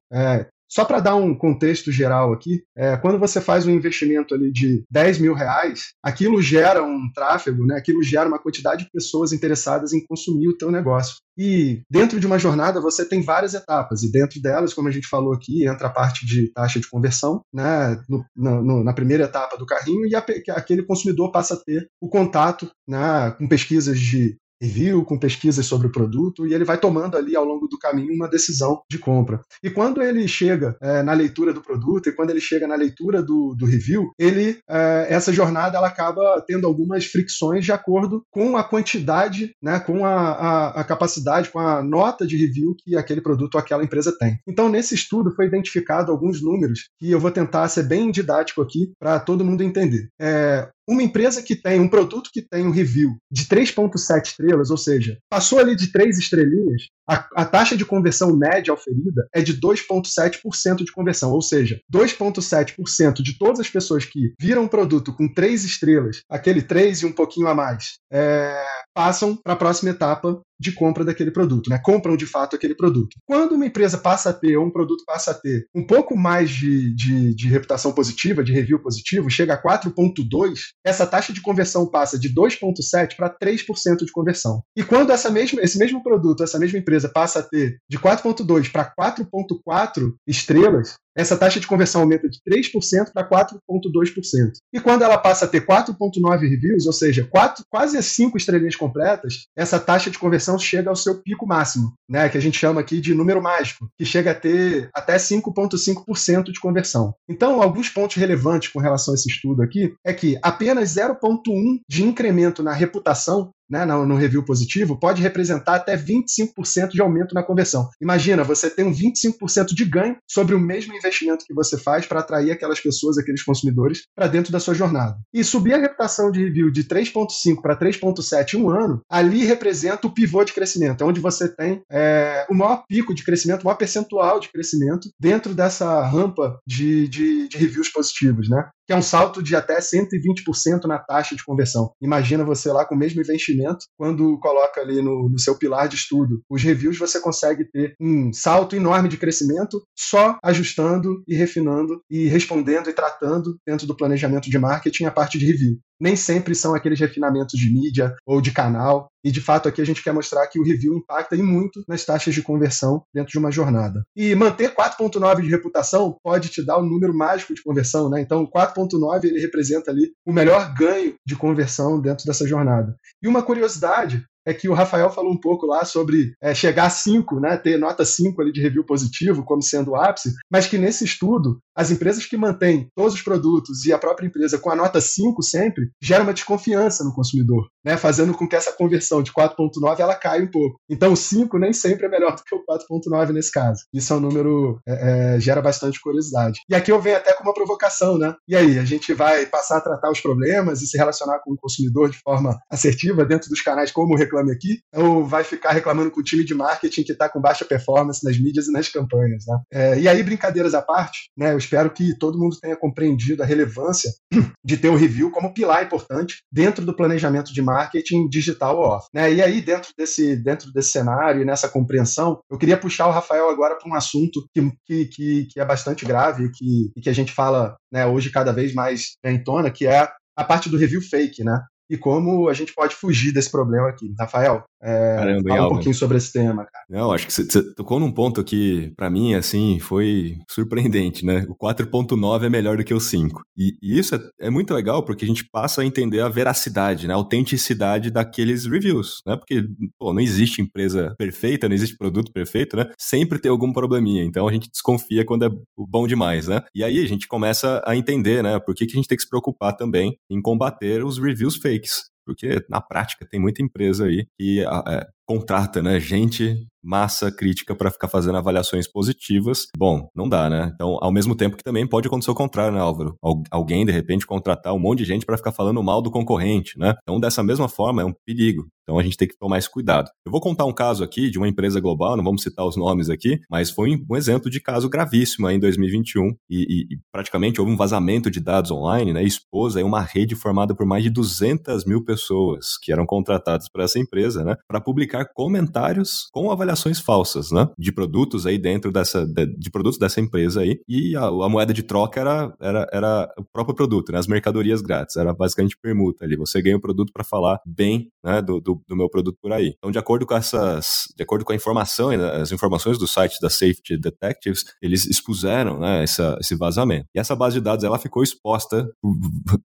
Só 0.69 0.83
para 0.83 0.99
dar 0.99 1.15
um 1.15 1.35
contexto 1.35 1.91
geral 1.91 2.33
aqui, 2.33 2.63
é, 2.75 2.97
quando 2.97 3.19
você 3.19 3.39
faz 3.39 3.65
um 3.65 3.71
investimento 3.71 4.33
ali 4.33 4.51
de 4.51 4.83
10 4.89 5.19
mil 5.19 5.33
reais, 5.33 5.93
aquilo 6.03 6.41
gera 6.41 6.83
um 6.83 7.09
tráfego, 7.13 7.65
né? 7.65 7.77
aquilo 7.77 8.01
gera 8.03 8.27
uma 8.27 8.39
quantidade 8.39 8.85
de 8.85 8.91
pessoas 8.91 9.31
interessadas 9.31 9.93
em 9.93 10.05
consumir 10.05 10.47
o 10.47 10.57
teu 10.57 10.71
negócio. 10.71 11.15
E 11.37 11.81
dentro 11.89 12.19
de 12.19 12.25
uma 12.25 12.39
jornada 12.39 12.79
você 12.79 13.07
tem 13.07 13.21
várias 13.21 13.53
etapas, 13.53 14.03
e 14.03 14.11
dentro 14.11 14.41
delas, 14.41 14.73
como 14.73 14.87
a 14.87 14.91
gente 14.91 15.07
falou 15.07 15.33
aqui, 15.33 15.67
entra 15.67 15.87
a 15.87 15.91
parte 15.91 16.25
de 16.25 16.51
taxa 16.53 16.79
de 16.79 16.89
conversão, 16.89 17.41
né? 17.53 18.01
No, 18.07 18.25
no, 18.35 18.83
na 18.83 18.93
primeira 18.93 19.25
etapa 19.25 19.57
do 19.57 19.65
carrinho, 19.65 20.05
e 20.05 20.15
a, 20.15 20.25
aquele 20.51 20.83
consumidor 20.83 21.31
passa 21.31 21.55
a 21.55 21.57
ter 21.57 21.87
o 22.01 22.07
contato 22.07 22.69
né? 22.87 23.31
com 23.37 23.47
pesquisas 23.47 23.99
de 23.99 24.37
review, 24.61 25.03
com 25.03 25.17
pesquisas 25.17 25.65
sobre 25.65 25.87
o 25.87 25.91
produto, 25.91 26.47
e 26.47 26.53
ele 26.53 26.65
vai 26.65 26.77
tomando 26.77 27.17
ali 27.17 27.35
ao 27.35 27.45
longo 27.45 27.67
do 27.67 27.77
caminho 27.77 28.13
uma 28.13 28.29
decisão 28.29 28.81
de 28.89 28.97
compra. 28.97 29.41
E 29.63 29.69
quando 29.69 30.01
ele 30.01 30.27
chega 30.27 30.75
é, 30.81 31.03
na 31.03 31.13
leitura 31.13 31.53
do 31.53 31.61
produto, 31.61 32.09
e 32.09 32.11
quando 32.11 32.29
ele 32.29 32.41
chega 32.41 32.67
na 32.67 32.75
leitura 32.75 33.21
do, 33.21 33.55
do 33.55 33.65
review, 33.65 34.11
ele 34.19 34.59
é, 34.69 35.07
essa 35.09 35.31
jornada 35.31 35.77
ela 35.77 35.87
acaba 35.87 36.43
tendo 36.47 36.67
algumas 36.67 37.05
fricções 37.05 37.65
de 37.65 37.71
acordo 37.71 38.23
com 38.31 38.57
a 38.57 38.63
quantidade, 38.63 39.51
né, 39.61 39.79
com 39.79 40.05
a, 40.05 40.31
a, 40.31 40.81
a 40.81 40.83
capacidade, 40.83 41.49
com 41.49 41.59
a 41.59 41.83
nota 41.83 42.25
de 42.25 42.37
review 42.37 42.75
que 42.77 42.95
aquele 42.95 43.21
produto 43.21 43.55
ou 43.55 43.59
aquela 43.59 43.83
empresa 43.83 44.15
tem. 44.17 44.39
Então, 44.47 44.69
nesse 44.69 44.95
estudo 44.95 45.33
foi 45.35 45.45
identificado 45.45 46.11
alguns 46.11 46.41
números 46.41 46.89
que 46.99 47.11
eu 47.11 47.19
vou 47.19 47.31
tentar 47.31 47.67
ser 47.67 47.83
bem 47.83 48.11
didático 48.11 48.61
aqui 48.61 48.91
para 48.99 49.19
todo 49.19 49.45
mundo 49.45 49.63
entender. 49.63 50.07
É, 50.19 50.69
uma 50.87 51.03
empresa 51.03 51.41
que 51.41 51.55
tem 51.55 51.79
um 51.79 51.87
produto 51.87 52.29
que 52.31 52.41
tem 52.41 52.65
um 52.65 52.71
review 52.71 53.17
de 53.31 53.45
3.7 53.45 54.25
estrelas, 54.25 54.69
ou 54.69 54.77
seja, 54.77 55.17
passou 55.29 55.59
ali 55.59 55.75
de 55.75 55.91
3 55.91 56.17
estrelinhas, 56.17 56.87
a, 57.07 57.27
a 57.35 57.45
taxa 57.45 57.77
de 57.77 57.85
conversão 57.85 58.35
média 58.35 58.73
oferida 58.73 59.27
é 59.33 59.41
de 59.41 59.59
2,7% 59.59 60.83
de 60.83 60.91
conversão, 60.91 61.31
ou 61.31 61.41
seja, 61.41 61.79
2,7% 61.93 63.21
de 63.21 63.37
todas 63.37 63.59
as 63.59 63.69
pessoas 63.69 64.05
que 64.05 64.33
viram 64.39 64.63
um 64.63 64.67
produto 64.67 65.13
com 65.13 65.31
3 65.31 65.63
estrelas, 65.63 66.21
aquele 66.29 66.61
3 66.61 67.01
e 67.01 67.05
um 67.05 67.11
pouquinho 67.11 67.47
a 67.47 67.55
mais, 67.55 67.93
é, 68.11 68.63
passam 68.93 69.35
para 69.35 69.53
a 69.53 69.57
próxima 69.57 69.91
etapa 69.91 70.41
de 70.59 70.71
compra 70.71 71.03
daquele 71.03 71.31
produto, 71.31 71.69
né? 71.69 71.79
compram 71.83 72.15
de 72.15 72.25
fato 72.25 72.55
aquele 72.55 72.75
produto. 72.75 73.17
Quando 73.25 73.53
uma 73.53 73.65
empresa 73.65 73.97
passa 73.97 74.29
a 74.29 74.33
ter, 74.33 74.57
ou 74.57 74.65
um 74.65 74.71
produto 74.71 75.03
passa 75.05 75.31
a 75.31 75.33
ter 75.33 75.67
um 75.73 75.85
pouco 75.85 76.17
mais 76.17 76.49
de, 76.49 76.93
de, 76.95 77.35
de 77.35 77.47
reputação 77.47 77.91
positiva, 77.91 78.43
de 78.43 78.53
review 78.53 78.81
positivo, 78.81 79.29
chega 79.29 79.53
a 79.53 79.61
4,2, 79.61 80.59
essa 80.85 81.05
taxa 81.05 81.33
de 81.33 81.41
conversão 81.41 81.89
passa 81.89 82.17
de 82.17 82.33
2,7% 82.33 83.15
para 83.15 83.29
3% 83.29 84.05
de 84.05 84.11
conversão. 84.11 84.61
E 84.75 84.83
quando 84.83 85.11
essa 85.11 85.29
mesma, 85.29 85.61
esse 85.61 85.77
mesmo 85.77 86.01
produto, 86.03 86.43
essa 86.43 86.59
mesma 86.59 86.79
empresa 86.79 87.09
passa 87.09 87.39
a 87.39 87.43
ter 87.43 87.77
de 87.89 87.99
4,2 87.99 88.71
para 88.71 88.93
4,4 88.97 90.13
estrelas, 90.27 90.95
essa 91.17 91.37
taxa 91.37 91.59
de 91.61 91.67
conversão 91.67 92.01
aumenta 92.01 92.27
de 92.27 92.39
3% 92.47 93.13
para 93.13 93.27
4,2%. 93.27 94.51
E 94.73 94.81
quando 94.81 95.03
ela 95.03 95.17
passa 95.17 95.45
a 95.45 95.47
ter 95.47 95.65
4,9 95.65 96.41
reviews, 96.41 96.85
ou 96.85 96.93
seja, 96.93 97.25
4, 97.31 97.63
quase 97.69 98.01
5 98.03 98.37
estrelinhas 98.37 98.75
completas, 98.75 99.45
essa 99.55 99.79
taxa 99.79 100.11
de 100.11 100.19
conversão 100.19 100.44
chega 100.57 100.89
ao 100.89 100.95
seu 100.95 101.21
pico 101.21 101.47
máximo, 101.47 101.93
né, 102.09 102.29
que 102.29 102.37
a 102.37 102.41
gente 102.41 102.57
chama 102.57 102.81
aqui 102.81 103.01
de 103.01 103.13
número 103.13 103.41
mágico, 103.41 103.89
que 103.97 104.05
chega 104.05 104.31
a 104.31 104.35
ter 104.35 104.89
até 104.93 105.15
5,5% 105.15 106.51
de 106.51 106.59
conversão. 106.59 107.13
Então, 107.27 107.61
alguns 107.61 107.89
pontos 107.89 108.15
relevantes 108.15 108.69
com 108.69 108.79
relação 108.79 109.13
a 109.13 109.15
esse 109.15 109.29
estudo 109.29 109.61
aqui 109.61 109.93
é 110.05 110.13
que 110.13 110.37
apenas 110.41 110.95
0,1 110.95 111.79
de 111.89 112.03
incremento 112.03 112.61
na 112.61 112.73
reputação 112.73 113.51
né, 113.69 113.85
no, 113.85 114.05
no, 114.05 114.15
review 114.15 114.43
positivo, 114.43 114.99
pode 114.99 115.21
representar 115.21 115.75
até 115.75 115.97
25% 115.97 116.89
de 116.91 117.01
aumento 117.01 117.33
na 117.33 117.43
conversão. 117.43 117.89
Imagina, 118.01 118.43
você 118.43 118.69
tem 118.69 118.85
um 118.85 118.93
25% 118.93 119.73
de 119.73 119.85
ganho 119.85 120.17
sobre 120.29 120.55
o 120.55 120.59
mesmo 120.59 120.93
investimento 120.95 121.45
que 121.45 121.53
você 121.53 121.77
faz 121.77 122.05
para 122.05 122.19
atrair 122.19 122.51
aquelas 122.51 122.79
pessoas, 122.79 123.17
aqueles 123.17 123.43
consumidores, 123.43 124.03
para 124.15 124.27
dentro 124.27 124.51
da 124.51 124.59
sua 124.59 124.73
jornada. 124.73 125.17
E 125.33 125.43
subir 125.43 125.73
a 125.73 125.79
reputação 125.79 126.31
de 126.31 126.43
review 126.43 126.71
de 126.71 126.83
3,5 126.83 127.61
para 127.61 127.77
3,7 127.77 128.53
em 128.53 128.61
um 128.61 128.69
ano, 128.69 129.01
ali 129.09 129.45
representa 129.45 130.07
o 130.07 130.13
pivô 130.13 130.43
de 130.43 130.53
crescimento, 130.53 131.03
é 131.03 131.07
onde 131.07 131.19
você 131.19 131.47
tem 131.47 131.81
é, 131.91 132.45
o 132.49 132.53
maior 132.53 132.83
pico 132.87 133.13
de 133.13 133.23
crescimento, 133.23 133.61
o 133.61 133.65
maior 133.65 133.77
percentual 133.77 134.39
de 134.39 134.49
crescimento 134.49 135.09
dentro 135.19 135.53
dessa 135.53 136.05
rampa 136.05 136.59
de, 136.67 137.07
de, 137.07 137.47
de 137.47 137.57
reviews 137.57 137.89
positivos, 137.89 138.49
né? 138.49 138.67
Que 138.85 138.93
é 138.93 138.95
um 138.95 139.01
salto 139.01 139.41
de 139.41 139.55
até 139.55 139.79
120% 139.79 140.85
na 140.85 140.99
taxa 140.99 141.35
de 141.35 141.43
conversão. 141.43 141.91
Imagina 142.01 142.43
você 142.43 142.71
lá 142.71 142.85
com 142.85 142.95
o 142.95 142.97
mesmo 142.97 143.21
investimento, 143.21 143.85
quando 143.97 144.37
coloca 144.39 144.81
ali 144.81 145.01
no, 145.01 145.29
no, 145.29 145.39
seu 145.39 145.57
pilar 145.57 145.87
de 145.87 145.95
estudo 145.95 146.41
os 146.49 146.61
reviews, 146.61 146.97
você 146.97 147.19
consegue 147.19 147.65
ter 147.65 147.95
um 147.99 148.31
salto 148.31 148.75
enorme 148.75 149.09
de 149.09 149.17
crescimento 149.17 149.81
só 149.97 150.37
ajustando 150.43 151.23
e 151.27 151.35
refinando 151.35 152.01
e 152.09 152.27
respondendo 152.27 152.89
e 152.89 152.93
tratando 152.93 153.57
dentro 153.65 153.87
do 153.87 153.95
planejamento 153.95 154.49
de 154.49 154.59
marketing 154.59 155.05
a 155.05 155.11
parte 155.11 155.37
de 155.37 155.45
review 155.45 155.77
nem 155.99 156.15
sempre 156.15 156.55
são 156.55 156.75
aqueles 156.75 156.99
refinamentos 156.99 157.59
de 157.59 157.69
mídia 157.69 158.15
ou 158.25 158.41
de 158.41 158.51
canal. 158.51 159.07
E 159.23 159.31
de 159.31 159.41
fato 159.41 159.67
aqui 159.67 159.81
a 159.81 159.85
gente 159.85 160.03
quer 160.03 160.13
mostrar 160.13 160.45
que 160.47 160.59
o 160.59 160.63
review 160.63 160.93
impacta 160.93 161.35
e 161.35 161.41
muito 161.41 161.83
nas 161.87 162.05
taxas 162.05 162.33
de 162.33 162.43
conversão 162.43 163.03
dentro 163.13 163.31
de 163.31 163.39
uma 163.39 163.51
jornada. 163.51 164.03
E 164.15 164.35
manter 164.35 164.73
4.9 164.75 165.41
de 165.41 165.49
reputação 165.49 166.15
pode 166.23 166.49
te 166.49 166.63
dar 166.63 166.77
o 166.77 166.83
um 166.83 166.85
número 166.85 167.13
mágico 167.13 167.53
de 167.53 167.63
conversão, 167.63 168.09
né? 168.09 168.21
Então 168.21 168.45
4.9 168.45 169.23
ele 169.23 169.39
representa 169.39 169.89
ali 169.89 170.11
o 170.25 170.31
melhor 170.31 170.73
ganho 170.75 171.15
de 171.25 171.35
conversão 171.35 171.99
dentro 171.99 172.25
dessa 172.25 172.47
jornada. 172.47 172.95
E 173.21 173.27
uma 173.27 173.41
curiosidade 173.41 174.23
é 174.45 174.53
que 174.53 174.69
o 174.69 174.73
Rafael 174.73 175.09
falou 175.09 175.31
um 175.31 175.39
pouco 175.39 175.65
lá 175.65 175.83
sobre 175.85 176.33
é, 176.41 176.53
chegar 176.53 176.85
a 176.85 176.89
5, 176.89 177.39
né, 177.39 177.57
ter 177.57 177.77
nota 177.77 178.05
5 178.05 178.41
ali 178.41 178.51
de 178.51 178.61
review 178.61 178.85
positivo 178.85 179.43
como 179.43 179.61
sendo 179.61 179.91
o 179.91 179.95
ápice, 179.95 180.33
mas 180.51 180.67
que 180.67 180.77
nesse 180.77 181.03
estudo, 181.03 181.59
as 181.75 181.91
empresas 181.91 182.25
que 182.25 182.37
mantêm 182.37 182.87
todos 182.95 183.13
os 183.13 183.21
produtos 183.21 183.85
e 183.85 183.93
a 183.93 183.97
própria 183.97 184.27
empresa 184.27 184.57
com 184.57 184.69
a 184.69 184.75
nota 184.75 185.01
5 185.01 185.41
sempre, 185.43 185.89
gera 186.01 186.23
uma 186.23 186.33
desconfiança 186.33 187.03
no 187.03 187.13
consumidor, 187.13 187.67
né, 187.83 187.97
fazendo 187.97 188.33
com 188.33 188.47
que 188.47 188.55
essa 188.55 188.71
conversão 188.71 189.21
de 189.21 189.31
4.9 189.31 189.99
ela 189.99 190.15
caia 190.15 190.43
um 190.43 190.51
pouco. 190.51 190.79
Então 190.89 191.13
o 191.13 191.17
5 191.17 191.57
nem 191.57 191.73
sempre 191.73 192.05
é 192.05 192.09
melhor 192.09 192.35
do 192.35 192.43
que 192.43 192.55
o 192.55 192.63
4.9 192.65 193.31
nesse 193.31 193.51
caso. 193.51 193.83
Isso 193.93 194.13
é 194.13 194.15
um 194.15 194.19
número, 194.19 194.79
é, 194.87 195.35
é, 195.35 195.39
gera 195.39 195.61
bastante 195.61 195.99
curiosidade. 195.99 196.59
E 196.69 196.75
aqui 196.75 196.91
eu 196.91 197.01
venho 197.01 197.17
até 197.17 197.33
com 197.33 197.43
uma 197.43 197.53
provocação, 197.53 198.17
né? 198.17 198.35
E 198.47 198.55
aí, 198.55 198.77
a 198.79 198.85
gente 198.85 199.13
vai 199.13 199.45
passar 199.45 199.77
a 199.77 199.81
tratar 199.81 200.11
os 200.11 200.19
problemas 200.19 200.81
e 200.81 200.87
se 200.87 200.97
relacionar 200.97 201.39
com 201.43 201.53
o 201.53 201.57
consumidor 201.57 202.09
de 202.09 202.19
forma 202.19 202.57
assertiva 202.69 203.25
dentro 203.25 203.49
dos 203.49 203.61
canais 203.61 203.91
como 203.91 204.13
o 204.13 204.17
Reclame 204.35 204.51
Aqui, 204.51 204.79
ou 204.93 205.25
vai 205.25 205.43
ficar 205.43 205.71
reclamando 205.71 206.11
com 206.11 206.19
o 206.19 206.23
time 206.23 206.43
de 206.43 206.53
marketing 206.53 207.03
que 207.03 207.11
está 207.11 207.29
com 207.29 207.39
baixa 207.39 207.65
performance 207.65 208.23
nas 208.23 208.37
mídias 208.37 208.67
e 208.67 208.71
nas 208.71 208.89
campanhas, 208.89 209.45
né? 209.47 209.59
É, 209.71 209.99
e 209.99 210.07
aí, 210.07 210.21
brincadeiras 210.21 210.73
à 210.73 210.81
parte, 210.81 211.29
né? 211.37 211.53
Eu 211.53 211.57
espero 211.57 211.89
que 211.91 212.17
todo 212.17 212.37
mundo 212.37 212.57
tenha 212.59 212.75
compreendido 212.75 213.41
a 213.41 213.45
relevância 213.45 214.11
de 214.63 214.77
ter 214.77 214.89
o 214.89 214.95
review 214.95 215.31
como 215.31 215.53
pilar 215.53 215.83
importante 215.83 216.37
dentro 216.51 216.85
do 216.85 216.95
planejamento 216.95 217.53
de 217.53 217.61
marketing 217.61 218.27
digital 218.27 218.77
off. 218.79 219.07
Né? 219.13 219.33
E 219.33 219.41
aí, 219.41 219.61
dentro 219.61 219.91
desse, 219.97 220.35
dentro 220.35 220.71
desse 220.71 220.91
cenário 220.91 221.41
e 221.41 221.45
nessa 221.45 221.69
compreensão, 221.69 222.39
eu 222.49 222.57
queria 222.57 222.77
puxar 222.77 223.07
o 223.07 223.11
Rafael 223.11 223.49
agora 223.49 223.77
para 223.77 223.89
um 223.89 223.95
assunto 223.95 224.45
que, 224.53 225.07
que, 225.07 225.45
que, 225.45 225.59
é 225.59 225.65
bastante 225.65 226.05
grave 226.05 226.45
e 226.45 226.51
que, 226.51 226.91
e 226.95 227.01
que 227.01 227.09
a 227.09 227.13
gente 227.13 227.31
fala 227.31 227.75
né, 227.91 228.05
hoje 228.05 228.29
cada 228.29 228.51
vez 228.51 228.73
mais 228.73 229.15
em 229.23 229.41
tona, 229.41 229.71
que 229.71 229.85
é 229.85 230.07
a 230.37 230.43
parte 230.43 230.69
do 230.69 230.77
review 230.77 231.01
fake, 231.01 231.43
né? 231.43 231.61
E 231.89 231.97
como 231.97 232.49
a 232.49 232.53
gente 232.53 232.73
pode 232.73 232.95
fugir 232.95 233.31
desse 233.31 233.51
problema 233.51 233.89
aqui. 233.89 234.13
Rafael, 234.19 234.63
é, 234.81 235.15
Caramba, 235.15 235.49
fala 235.49 235.65
um 235.65 235.69
pouquinho 235.69 235.95
sobre 235.95 236.17
esse 236.17 236.31
tema, 236.31 236.65
cara. 236.65 236.85
Não, 236.89 237.11
acho 237.11 237.25
que 237.25 237.33
você 237.33 237.73
tocou 237.73 237.99
num 237.99 238.11
ponto 238.11 238.43
que, 238.43 238.93
para 238.95 239.09
mim, 239.09 239.33
assim, 239.33 239.79
foi 239.79 240.37
surpreendente, 240.49 241.25
né? 241.25 241.45
O 241.49 241.55
4.9 241.55 242.45
é 242.45 242.49
melhor 242.49 242.77
do 242.77 242.83
que 242.83 242.93
o 242.93 242.99
5. 242.99 243.41
E, 243.57 243.75
e 243.81 243.97
isso 243.97 244.15
é, 244.15 244.19
é, 244.41 244.49
muito 244.49 244.73
legal 244.73 245.03
porque 245.03 245.25
a 245.25 245.27
gente 245.27 245.43
passa 245.49 245.81
a 245.81 245.85
entender 245.85 246.19
a 246.21 246.29
veracidade, 246.29 247.07
né? 247.07 247.13
a 247.13 247.17
autenticidade 247.17 248.11
daqueles 248.11 248.65
reviews, 248.65 249.21
né? 249.25 249.35
Porque, 249.35 249.65
pô, 249.97 250.13
não 250.13 250.21
existe 250.21 250.61
empresa 250.61 251.15
perfeita, 251.17 251.67
não 251.67 251.75
existe 251.75 251.97
produto 251.97 252.31
perfeito, 252.31 252.75
né? 252.77 252.91
Sempre 252.97 253.39
tem 253.39 253.49
algum 253.49 253.73
probleminha. 253.73 254.23
Então 254.23 254.47
a 254.47 254.51
gente 254.51 254.69
desconfia 254.69 255.25
quando 255.25 255.45
é 255.45 255.49
bom 255.77 256.05
demais, 256.05 256.47
né? 256.47 256.61
E 256.75 256.83
aí 256.83 257.03
a 257.03 257.07
gente 257.07 257.27
começa 257.27 257.81
a 257.85 257.95
entender, 257.95 258.43
né? 258.43 258.59
Por 258.59 258.75
que, 258.75 258.85
que 258.85 258.93
a 258.93 258.97
gente 258.97 259.07
tem 259.07 259.17
que 259.17 259.23
se 259.23 259.29
preocupar 259.29 259.75
também 259.75 260.17
em 260.29 260.41
combater 260.41 261.03
os 261.03 261.17
reviews 261.17 261.55
fakes 261.55 262.14
porque 262.25 262.65
na 262.69 262.81
prática 262.81 263.25
tem 263.25 263.39
muita 263.39 263.61
empresa 263.61 264.05
aí 264.05 264.27
que 264.37 264.61
é, 264.61 265.07
contrata 265.25 265.81
né, 265.81 265.99
gente 265.99 266.67
massa 266.85 267.31
crítica 267.31 267.75
para 267.75 267.89
ficar 267.89 268.07
fazendo 268.07 268.37
avaliações 268.37 268.87
positivas, 268.87 269.67
bom, 269.75 270.07
não 270.15 270.29
dá, 270.29 270.49
né? 270.49 270.71
Então, 270.75 270.99
ao 271.01 271.11
mesmo 271.11 271.35
tempo 271.35 271.57
que 271.57 271.63
também 271.63 271.87
pode 271.87 272.07
acontecer 272.07 272.29
o 272.29 272.35
contrário, 272.35 272.73
né, 272.73 272.79
Álvaro? 272.79 273.15
alguém, 273.49 273.85
de 273.85 273.91
repente, 273.91 274.25
contratar 274.27 274.73
um 274.73 274.79
monte 274.79 274.99
de 274.99 275.05
gente 275.05 275.25
para 275.25 275.37
ficar 275.37 275.51
falando 275.51 275.81
mal 275.81 276.01
do 276.01 276.11
concorrente, 276.11 276.77
né? 276.77 276.93
Então, 277.01 277.19
dessa 277.19 277.41
mesma 277.41 277.67
forma, 277.67 278.03
é 278.03 278.05
um 278.05 278.13
perigo. 278.25 278.67
Então, 278.83 278.99
a 278.99 279.03
gente 279.03 279.17
tem 279.17 279.27
que 279.27 279.35
tomar 279.35 279.57
esse 279.57 279.69
cuidado. 279.69 280.11
Eu 280.23 280.31
vou 280.31 280.39
contar 280.39 280.65
um 280.65 280.71
caso 280.71 281.03
aqui 281.03 281.31
de 281.31 281.39
uma 281.39 281.47
empresa 281.47 281.79
global, 281.79 282.15
não 282.15 282.23
vamos 282.23 282.43
citar 282.43 282.63
os 282.67 282.77
nomes 282.77 283.09
aqui, 283.09 283.39
mas 283.49 283.71
foi 283.71 283.99
um 284.07 284.15
exemplo 284.15 284.47
de 284.47 284.61
caso 284.61 284.87
gravíssimo 284.87 285.47
aí 285.47 285.55
em 285.55 285.59
2021 285.59 286.35
e, 286.47 286.61
e, 286.61 286.93
e 286.93 286.99
praticamente 287.11 287.59
houve 287.59 287.73
um 287.73 287.77
vazamento 287.77 288.29
de 288.29 288.39
dados 288.39 288.69
online, 288.69 289.11
né? 289.11 289.23
Expôs 289.23 289.75
aí 289.75 289.83
uma 289.83 290.01
rede 290.01 290.35
formada 290.35 290.75
por 290.75 290.85
mais 290.85 291.03
de 291.03 291.09
200 291.09 291.83
mil 291.83 292.05
pessoas 292.05 292.77
que 292.79 292.91
eram 292.91 293.07
contratadas 293.07 293.67
por 293.67 293.81
essa 293.81 293.97
empresa, 293.97 294.43
né? 294.43 294.55
Para 294.67 294.79
publicar 294.79 295.14
comentários 295.23 296.27
com 296.31 296.51
avaliações 296.51 296.99
falsas, 296.99 297.51
né? 297.51 297.69
De 297.77 297.91
produtos 297.91 298.45
aí 298.45 298.57
dentro 298.57 298.91
dessa, 298.91 299.25
de, 299.25 299.45
de 299.45 299.69
produtos 299.69 299.99
dessa 299.99 300.19
empresa 300.19 300.61
aí. 300.61 300.79
E 300.87 301.15
a, 301.15 301.25
a, 301.25 301.49
moeda 301.49 301.73
de 301.73 301.83
troca 301.83 302.19
era, 302.19 302.53
era, 302.59 302.89
era 302.91 303.33
o 303.37 303.43
próprio 303.43 303.75
produto, 303.75 304.11
né? 304.11 304.17
As 304.17 304.27
mercadorias 304.27 304.81
grátis. 304.81 305.15
Era 305.15 305.33
basicamente 305.33 305.77
permuta 305.81 306.25
ali. 306.25 306.35
Você 306.35 306.61
ganha 306.61 306.77
o 306.77 306.81
produto 306.81 307.13
para 307.13 307.23
falar 307.23 307.59
bem 307.65 308.09
né, 308.23 308.41
do, 308.41 308.59
do, 308.59 308.81
do, 308.87 308.95
meu 308.95 309.09
produto 309.09 309.37
por 309.41 309.51
aí. 309.51 309.75
Então, 309.77 309.91
de 309.91 309.99
acordo 309.99 310.25
com 310.25 310.35
essas, 310.35 311.05
de 311.15 311.23
acordo 311.23 311.45
com 311.45 311.53
a 311.53 311.55
informação, 311.55 312.09
as 312.09 312.51
informações 312.51 312.97
do 312.97 313.07
site 313.07 313.39
da 313.39 313.49
Safety 313.49 313.97
Detectives, 313.97 314.65
eles 314.81 315.05
expuseram 315.05 315.79
né, 315.79 316.03
essa, 316.03 316.37
esse 316.41 316.55
vazamento. 316.55 317.07
E 317.13 317.19
essa 317.19 317.35
base 317.35 317.55
de 317.55 317.61
dados 317.61 317.83
ela 317.83 317.99
ficou 317.99 318.23
exposta 318.23 318.89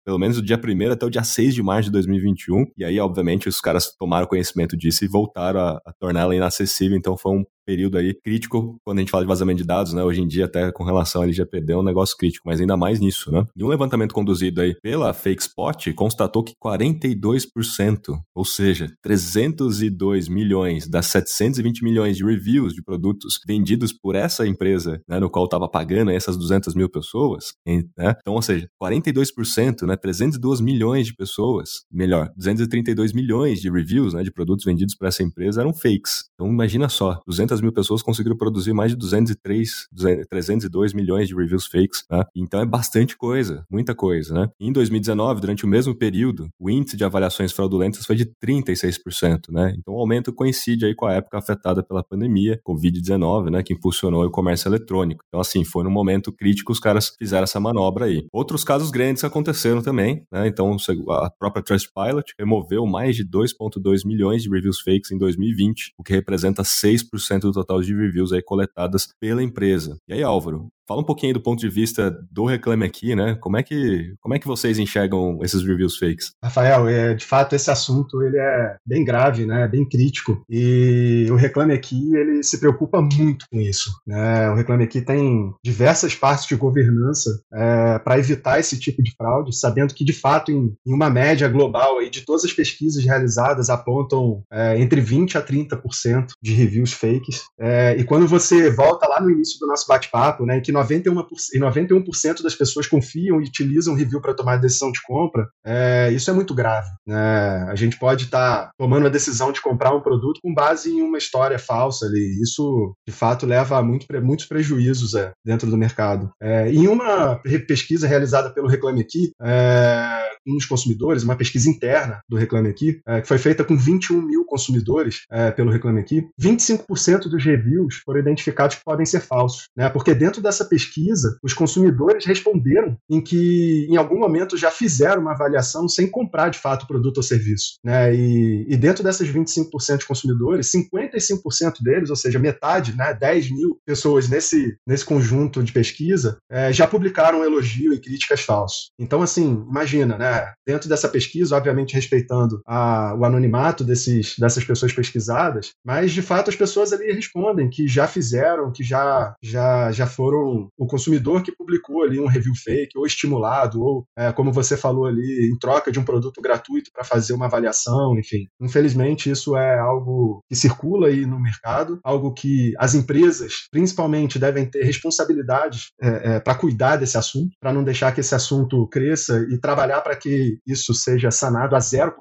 pelo 0.05 0.19
menos 0.19 0.37
do 0.37 0.43
dia 0.43 0.61
1 0.63 0.93
até 0.93 1.07
o 1.07 1.11
dia 1.11 1.25
6 1.25 1.55
de 1.55 1.63
março 1.63 1.85
de 1.85 1.93
2021. 1.93 2.67
E 2.77 2.85
aí, 2.85 2.99
obviamente, 3.01 3.49
os 3.49 3.61
caras 3.61 3.95
tomaram 3.97 4.27
conhecimento 4.27 4.77
disso 4.77 5.05
e 5.05 5.09
voltaram 5.09 5.40
a, 5.41 5.83
a 5.85 5.93
torná-la 5.93 6.35
inacessível 6.35 6.97
então 6.97 7.17
foi 7.17 7.33
um 7.33 7.45
período 7.71 7.99
aí 7.99 8.13
crítico 8.13 8.81
quando 8.85 8.99
a 8.99 9.01
gente 9.01 9.13
fala 9.13 9.23
de 9.23 9.29
vazamento 9.29 9.59
de 9.59 9.65
dados, 9.65 9.93
né? 9.93 10.03
Hoje 10.03 10.21
em 10.21 10.27
dia, 10.27 10.47
até 10.47 10.73
com 10.73 10.83
relação 10.83 11.21
ao 11.21 11.25
LGPD, 11.25 11.73
é 11.73 11.77
um 11.77 11.85
negócio 11.85 12.17
crítico, 12.17 12.49
mas 12.49 12.61
ainda 12.61 12.77
mais 12.77 12.99
nisso, 12.99 13.31
né? 13.31 13.47
E 13.55 13.63
um 13.63 13.69
levantamento 13.69 14.13
conduzido 14.13 14.61
aí 14.61 14.75
pela 14.83 15.15
Fake 15.15 15.41
Spot 15.41 15.93
constatou 15.95 16.43
que 16.43 16.53
42%, 16.61 18.19
ou 18.35 18.45
seja, 18.45 18.93
302 19.01 20.29
milhões 20.29 20.89
das 20.89 21.07
720 21.07 21.85
milhões 21.85 22.17
de 22.17 22.25
reviews 22.25 22.75
de 22.75 22.83
produtos 22.83 23.39
vendidos 23.47 23.93
por 23.93 24.17
essa 24.17 24.45
empresa, 24.45 25.01
né, 25.09 25.21
no 25.21 25.31
qual 25.31 25.45
estava 25.45 25.69
pagando 25.69 26.11
essas 26.11 26.37
200 26.37 26.75
mil 26.75 26.91
pessoas, 26.91 27.53
né? 27.97 28.17
Então, 28.21 28.35
ou 28.35 28.43
seja, 28.43 28.67
42%, 28.83 29.87
né? 29.87 29.97
302 29.97 30.61
milhões 30.61 31.07
de 31.07 31.15
pessoas, 31.15 31.85
melhor, 31.89 32.33
232 32.37 33.13
milhões 33.13 33.61
de 33.61 33.71
reviews, 33.71 34.13
né, 34.13 34.25
de 34.25 34.33
produtos 34.33 34.65
vendidos 34.65 34.97
por 34.97 35.07
essa 35.07 35.23
empresa 35.23 35.61
eram 35.61 35.73
fakes. 35.73 36.25
Então, 36.35 36.49
imagina 36.49 36.89
só, 36.89 37.21
200 37.29 37.60
mil 37.61 37.73
pessoas 37.73 38.03
conseguiram 38.03 38.37
produzir 38.37 38.73
mais 38.73 38.91
de 38.91 38.97
203, 38.97 39.89
302 40.29 40.93
milhões 40.93 41.29
de 41.29 41.35
reviews 41.35 41.67
fakes, 41.67 42.05
né? 42.11 42.25
Então 42.35 42.61
é 42.61 42.67
bastante 42.67 43.17
coisa, 43.17 43.65
muita 43.71 43.95
coisa, 43.95 44.35
né? 44.35 44.49
Em 44.61 44.73
2019, 44.73 45.41
durante 45.41 45.65
o 45.65 45.69
mesmo 45.69 45.95
período, 45.95 46.49
o 46.59 46.71
índice 46.71 46.97
de 46.97 47.05
avaliações 47.05 47.53
fraudulentas 47.53 48.05
foi 48.05 48.17
de 48.17 48.27
36%, 48.27 49.51
né? 49.51 49.75
Então 49.79 49.95
o 49.95 49.99
aumento 49.99 50.33
coincide 50.33 50.85
aí 50.87 50.95
com 50.95 51.07
a 51.07 51.15
época 51.15 51.39
afetada 51.39 51.83
pela 51.83 52.03
pandemia, 52.03 52.61
Covid-19, 52.67 53.51
né? 53.51 53.63
Que 53.63 53.75
impulsionou 53.75 54.25
o 54.25 54.31
comércio 54.31 54.69
eletrônico. 54.69 55.25
Então 55.29 55.41
assim, 55.41 55.65
foi 55.65 55.85
no 55.85 55.91
momento 55.91 56.33
crítico 56.33 56.73
os 56.73 56.81
caras 56.81 57.15
fizeram 57.19 57.45
essa 57.45 57.61
manobra 57.61 58.07
aí. 58.07 58.27
Outros 58.33 58.65
casos 58.65 58.91
grandes 58.91 59.25
aconteceram 59.25 59.83
também, 59.83 60.25
né? 60.31 60.47
Então 60.47 60.77
a 61.11 61.31
própria 61.31 61.63
Trustpilot 61.63 62.35
removeu 62.39 62.87
mais 62.87 63.17
de 63.17 63.25
2,2 63.25 64.07
milhões 64.07 64.43
de 64.43 64.51
reviews 64.51 64.81
fakes 64.81 65.11
em 65.11 65.19
2020, 65.19 65.95
o 65.99 66.03
que 66.03 66.13
representa 66.13 66.63
6% 66.63 67.50
total 67.53 67.81
de 67.81 67.95
reviews 67.95 68.33
aí 68.33 68.43
coletadas 68.43 69.09
pela 69.19 69.43
empresa. 69.43 69.99
E 70.09 70.13
aí, 70.13 70.23
Álvaro, 70.23 70.71
Fala 70.91 71.03
um 71.03 71.05
pouquinho 71.05 71.35
do 71.35 71.41
ponto 71.41 71.61
de 71.61 71.69
vista 71.69 72.11
do 72.33 72.45
Reclame 72.45 72.85
Aqui, 72.85 73.15
né? 73.15 73.37
Como 73.41 73.57
é 73.57 73.63
que, 73.63 74.13
como 74.21 74.35
é 74.35 74.41
que 74.41 74.47
vocês 74.49 74.77
enxergam 74.77 75.39
esses 75.41 75.65
reviews 75.65 75.97
fakes? 75.97 76.33
Rafael, 76.43 76.89
é, 76.89 77.15
de 77.15 77.25
fato, 77.25 77.55
esse 77.55 77.71
assunto 77.71 78.21
ele 78.25 78.37
é 78.37 78.77
bem 78.85 79.05
grave, 79.05 79.47
né? 79.47 79.69
Bem 79.69 79.89
crítico. 79.89 80.45
E 80.51 81.29
o 81.31 81.37
Reclame 81.37 81.75
Aqui, 81.75 82.13
ele 82.17 82.43
se 82.43 82.59
preocupa 82.59 83.01
muito 83.01 83.47
com 83.49 83.61
isso. 83.61 83.89
Né? 84.05 84.51
O 84.51 84.57
Reclame 84.57 84.83
Aqui 84.83 85.01
tem 85.01 85.55
diversas 85.65 86.17
partes 86.17 86.49
de 86.49 86.57
governança 86.57 87.41
é, 87.55 88.01
para 88.01 88.19
evitar 88.19 88.59
esse 88.59 88.77
tipo 88.77 89.01
de 89.01 89.15
fraude, 89.15 89.57
sabendo 89.57 89.95
que, 89.95 90.05
de 90.05 90.13
fato, 90.13 90.51
em, 90.51 90.75
em 90.85 90.93
uma 90.93 91.09
média 91.09 91.47
global 91.47 91.99
aí, 91.99 92.11
de 92.11 92.23
todas 92.23 92.45
as 92.45 92.53
pesquisas 92.53 93.05
realizadas 93.05 93.71
apontam 93.71 94.43
é, 94.53 94.81
entre 94.81 95.01
20% 95.01 95.37
a 95.37 95.41
30% 95.41 96.31
de 96.43 96.53
reviews 96.53 96.93
fakes. 96.93 97.45
É, 97.61 97.95
e 97.97 98.03
quando 98.03 98.27
você 98.27 98.73
volta 98.73 99.07
lá 99.07 99.21
no 99.21 99.31
início 99.31 99.57
do 99.61 99.69
nosso 99.69 99.87
bate-papo, 99.87 100.45
né, 100.45 100.61
que 100.61 100.80
91%, 100.85 101.25
91 101.55 102.05
das 102.43 102.55
pessoas 102.55 102.87
confiam 102.87 103.41
e 103.41 103.45
utilizam 103.45 103.95
review 103.95 104.21
para 104.21 104.35
tomar 104.35 104.57
decisão 104.57 104.91
de 104.91 105.01
compra, 105.03 105.49
é, 105.65 106.11
isso 106.13 106.31
é 106.31 106.33
muito 106.33 106.55
grave. 106.55 106.89
Né? 107.07 107.67
A 107.69 107.75
gente 107.75 107.99
pode 107.99 108.25
estar 108.25 108.67
tá 108.67 108.71
tomando 108.79 109.07
a 109.07 109.11
decisão 109.11 109.53
de 109.53 109.61
comprar 109.61 109.95
um 109.95 110.01
produto 110.01 110.41
com 110.43 110.55
base 110.55 110.91
em 110.91 111.03
uma 111.03 111.19
história 111.19 111.59
falsa 111.59 112.07
ali. 112.07 112.41
Isso, 112.43 112.95
de 113.07 113.15
fato, 113.15 113.47
leva 113.47 113.79
a 113.79 113.83
muito, 113.83 114.07
muitos 114.23 114.47
prejuízos 114.47 115.15
é, 115.15 115.33
dentro 115.45 115.71
do 115.71 115.77
mercado. 115.77 116.31
É, 116.41 116.71
em 116.71 116.87
uma 116.89 117.41
pesquisa 117.67 118.07
realizada 118.07 118.51
pelo 118.53 118.69
Reclame 118.69 119.01
Aqui, 119.01 119.33
é, 119.43 120.20
com 120.45 120.57
os 120.57 120.67
consumidores, 120.67 121.23
uma 121.23 121.37
pesquisa 121.37 121.69
interna 121.69 122.21
do 122.29 122.37
Reclame 122.37 122.69
Aqui, 122.69 123.01
é, 123.07 123.21
que 123.21 123.29
foi 123.29 123.39
feita 123.39 123.65
com 123.65 123.77
21 123.77 124.23
mil 124.23 124.45
consumidores 124.45 125.25
é, 125.31 125.51
pelo 125.51 125.71
Reclame 125.71 126.01
Aqui, 126.01 126.27
25% 126.41 127.29
dos 127.29 127.45
reviews 127.45 128.01
foram 128.05 128.21
identificados 128.21 128.77
que 128.77 128.85
podem 128.85 129.07
ser 129.07 129.21
falsos, 129.21 129.65
né? 129.77 129.89
Porque 129.89 130.15
dentro 130.15 130.43
dessa 130.43 130.65
pesquisa, 130.65 131.39
os 131.43 131.53
consumidores 131.53 132.25
responderam 132.25 132.97
em 133.09 133.21
que 133.21 133.87
em 133.89 133.97
algum 133.97 134.19
momento 134.19 134.57
já 134.57 134.71
fizeram 134.71 135.23
uma 135.23 135.33
avaliação 135.33 135.89
sem 135.89 136.09
comprar 136.09 136.49
de 136.49 136.59
fato 136.59 136.83
o 136.83 136.87
produto 136.87 137.19
ou 137.19 137.23
serviço, 137.23 137.75
né? 137.85 138.15
E, 138.15 138.67
e 138.69 138.77
dentro 138.77 139.03
dessas 139.03 139.29
25% 139.29 139.99
de 139.99 140.07
consumidores, 140.07 140.71
55% 140.71 141.83
deles, 141.83 142.11
ou 142.11 142.17
seja, 142.17 142.39
metade, 142.39 142.97
né, 142.97 143.15
10 143.15 143.51
mil 143.51 143.79
pessoas 143.85 144.29
nesse, 144.29 144.77
nesse 144.87 145.05
conjunto 145.05 145.63
de 145.63 145.73
pesquisa, 145.73 146.39
é, 146.51 146.73
já 146.73 146.87
publicaram 146.87 147.45
elogio 147.45 147.93
e 147.93 148.01
críticas 148.01 148.41
falsos. 148.41 148.91
Então, 148.99 149.23
assim, 149.23 149.65
imagina, 149.69 150.19
né? 150.21 150.53
Dentro 150.67 150.87
dessa 150.87 151.09
pesquisa, 151.09 151.57
obviamente 151.57 151.95
respeitando 151.95 152.61
a, 152.67 153.15
o 153.19 153.25
anonimato 153.25 153.83
desses, 153.83 154.37
dessas 154.39 154.63
pessoas 154.63 154.93
pesquisadas, 154.93 155.71
mas 155.83 156.13
de 156.13 156.21
fato 156.21 156.51
as 156.51 156.57
pessoas 156.57 156.93
ali 156.93 157.11
respondem 157.11 157.71
que 157.71 157.89
já 157.89 158.07
fizeram, 158.07 158.71
que 158.71 158.85
já, 158.85 159.35
já, 159.43 159.91
já 159.91 160.07
foram 160.07 160.69
o 160.77 160.87
consumidor 160.87 161.43
que 161.43 161.57
publicou 161.57 162.03
ali 162.03 162.21
um 162.21 162.27
review 162.27 162.53
fake, 162.55 162.99
ou 162.99 163.07
estimulado, 163.07 163.83
ou 163.83 164.05
é, 164.15 164.31
como 164.31 164.53
você 164.53 164.77
falou 164.77 165.07
ali, 165.07 165.51
em 165.51 165.59
troca 165.59 165.91
de 165.91 165.99
um 165.99 166.05
produto 166.05 166.43
gratuito 166.43 166.91
para 166.93 167.03
fazer 167.03 167.33
uma 167.33 167.47
avaliação, 167.47 168.19
enfim. 168.19 168.47
Infelizmente, 168.61 169.31
isso 169.31 169.57
é 169.57 169.79
algo 169.79 170.45
que 170.51 170.55
circula 170.55 171.09
aí 171.09 171.25
no 171.25 171.41
mercado, 171.41 171.99
algo 172.05 172.35
que 172.35 172.75
as 172.79 172.95
empresas, 172.95 173.69
principalmente, 173.71 174.39
devem 174.39 174.67
ter 174.67 174.85
responsabilidade 174.85 175.87
é, 175.99 176.35
é, 176.35 176.41
para 176.41 176.55
cuidar 176.55 176.97
desse 176.97 177.17
assunto, 177.17 177.53
para 177.59 177.73
não 177.73 177.83
deixar 177.83 178.13
que 178.13 178.21
esse 178.21 178.35
assunto 178.35 178.87
cresça 178.89 179.47
e 179.51 179.59
trabalhar 179.59 180.03
para 180.10 180.10
que 180.17 180.59
isso 180.67 180.95
seja 180.95 181.31
sanado 181.31 181.77
a 181.77 181.79
0%. 181.79 182.13